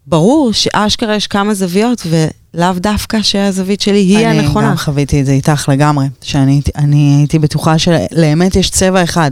ברור 0.08 0.54
שאשכרה 0.54 1.16
יש 1.16 1.28
כמה 1.28 1.54
זוויות, 1.54 2.08
לאו 2.54 2.74
דווקא 2.78 3.22
שהזווית 3.22 3.82
שלי 3.82 3.98
היא 4.00 4.18
אני 4.28 4.40
הנכונה. 4.40 4.70
גם 4.70 4.78
חוויתי 4.78 5.22
את 5.22 5.26
זה 5.26 5.32
איתך 5.32 5.70
לגמרי, 5.70 6.06
שאני 6.22 6.52
הייתי- 6.52 6.72
אני 6.78 7.16
הייתי 7.20 7.40
בטוחה 7.40 7.78
שלאמת 7.78 8.56
יש 8.56 8.70
צבע 8.70 9.04
אחד, 9.04 9.32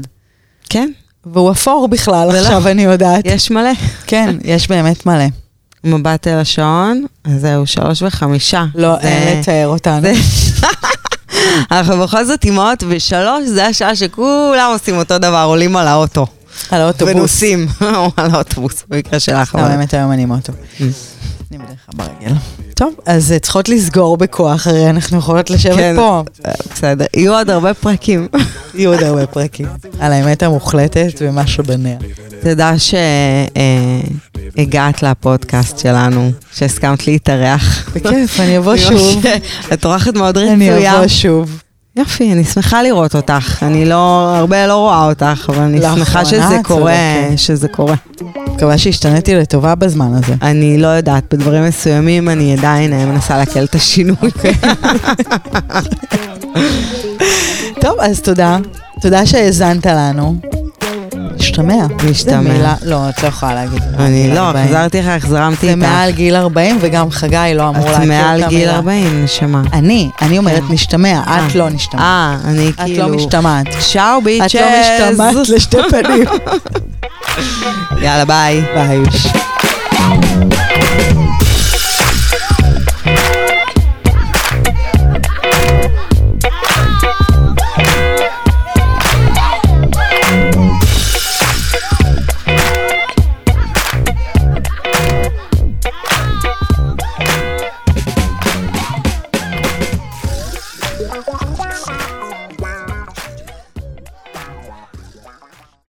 כן, 0.69 0.91
והוא 1.25 1.51
אפור 1.51 1.87
בכלל, 1.87 2.29
ולא. 2.29 2.37
עכשיו 2.39 2.67
אני 2.67 2.83
יודעת. 2.83 3.21
יש 3.25 3.51
מלא. 3.51 3.69
כן, 4.07 4.35
יש 4.43 4.67
באמת 4.67 5.05
מלא. 5.05 5.25
מבט 5.83 6.27
אל 6.27 6.37
השעון, 6.37 7.05
זהו, 7.37 7.65
שלוש 7.67 8.01
וחמישה. 8.01 8.65
לא, 8.75 8.95
זה- 9.01 9.07
אין 9.07 9.39
לתאר 9.39 9.67
אותנו. 9.67 10.01
זה- 10.01 10.13
אנחנו 11.71 12.03
בכל 12.03 12.25
זאת 12.25 12.45
אימהות, 12.45 12.83
ושלוש 12.87 13.43
זה 13.45 13.65
השעה 13.65 13.95
שכולם 13.95 14.69
עושים 14.73 14.97
אותו 14.97 15.17
דבר, 15.17 15.43
עולים 15.47 15.77
על 15.77 15.87
האוטו. 15.87 16.25
על 16.71 16.81
האוטובוס. 16.81 17.15
ונוסעים, 17.15 17.67
או 17.81 18.11
על 18.17 18.29
האוטובוס, 18.31 18.83
במקרה 18.89 19.19
שלך. 19.19 19.55
לא, 19.55 19.61
באמת 19.61 19.93
היום 19.93 20.11
אני 20.11 20.23
עם 20.23 20.31
אוטו. 20.31 20.53
אני 21.51 21.57
בדרך 21.57 21.85
כלל 21.85 22.05
ברגל. 22.05 22.33
טוב, 22.75 22.93
אז 23.05 23.31
אה, 23.31 23.39
צריכות 23.39 23.69
לסגור 23.69 24.17
בכוח, 24.17 24.67
הרי 24.67 24.89
אנחנו 24.89 25.17
יכולות 25.17 25.49
לשבת 25.49 25.75
כן. 25.75 25.95
פה. 25.95 26.23
אה, 26.45 26.51
בסדר, 26.73 27.05
יהיו 27.15 27.33
עוד 27.33 27.49
הרבה 27.49 27.73
פרקים. 27.73 28.27
יהיו 28.75 28.93
עוד 28.93 29.03
הרבה 29.03 29.27
פרקים. 29.27 29.67
על 29.99 30.13
האמת 30.13 30.43
המוחלטת 30.43 31.13
ומה 31.21 31.47
שבניה. 31.47 31.97
תודה 32.43 32.73
שהגעת 34.57 35.03
לפודקאסט 35.03 35.79
שלנו, 35.79 36.31
שהסכמת 36.53 37.07
להתארח. 37.07 37.89
בכיף, 37.95 38.39
אני 38.39 38.57
אבוא 38.57 38.77
שוב. 38.89 39.23
את 39.73 39.85
אורחת 39.85 40.13
מאוד 40.15 40.37
אני 40.37 40.69
רצויה. 40.69 40.97
אבוא 40.97 41.07
שוב. 41.07 41.61
יופי, 41.95 42.33
אני 42.33 42.43
שמחה 42.43 42.83
לראות 42.83 43.15
אותך. 43.15 43.63
אני 43.63 43.85
לא, 43.85 44.33
הרבה 44.35 44.67
לא 44.67 44.75
רואה 44.75 45.05
אותך, 45.05 45.45
אבל 45.49 45.63
אני 45.63 45.81
שמחה 45.81 46.25
שזה 46.25 46.57
קורה. 46.63 46.93
שזה 47.37 47.67
קורה. 47.67 47.95
מקווה 48.47 48.77
שהשתניתי 48.77 49.35
לטובה 49.35 49.75
בזמן 49.75 50.13
הזה. 50.13 50.33
אני 50.41 50.77
לא 50.77 50.87
יודעת, 50.87 51.33
בדברים 51.33 51.63
מסוימים 51.63 52.29
אני 52.29 52.57
עדיין 52.57 52.93
אה, 52.93 53.05
מנסה 53.05 53.37
להקל 53.37 53.63
את 53.63 53.75
השינוי. 53.75 54.15
טוב, 57.81 57.99
אז 57.99 58.21
תודה. 58.21 58.57
תודה 59.01 59.25
שהאזנת 59.25 59.85
לנו. 59.85 60.60
זה 62.15 62.37
מילה- 62.37 62.75
לא, 62.83 63.09
את 63.09 63.23
לא 63.23 63.27
יכולה 63.27 63.53
להגיד. 63.55 63.83
אני 63.99 64.29
לא, 64.35 64.39
40. 64.39 64.67
חזרתי 64.67 65.01
לך, 65.01 65.07
החזרמתי 65.07 65.65
זה 65.65 65.71
איתך. 65.73 65.81
מעל 65.81 66.11
גיל 66.11 66.35
40, 66.35 66.77
וגם 66.81 67.11
חגי 67.11 67.37
לא 67.55 67.69
אמור 67.69 67.77
את 67.79 67.85
להכיר 67.85 67.95
את 67.95 68.01
המילה. 68.03 68.21
מעל 68.37 68.49
גיל 68.49 68.69
40, 68.69 69.23
נשמה. 69.23 69.61
אני, 69.73 70.09
אני 70.21 70.37
אומרת 70.37 70.63
כן. 70.67 70.73
משתמע, 70.73 71.21
אה. 71.27 71.47
את 71.47 71.55
לא 71.55 71.67
משתמעת. 71.69 72.01
אה, 72.03 72.37
אני 72.45 72.69
את 72.69 72.75
כאילו... 72.85 73.07
לא 73.09 73.15
משתמעת. 73.15 73.67
צ'או 73.93 74.21
ביצ'ז. 74.23 74.45
את 74.45 74.55
לא 74.55 75.11
משתמעת 75.11 75.49
לשתי 75.49 75.77
פנים. 75.89 76.25
יאללה, 78.03 78.25
ביי. 78.25 78.61
ביי. 78.75 78.99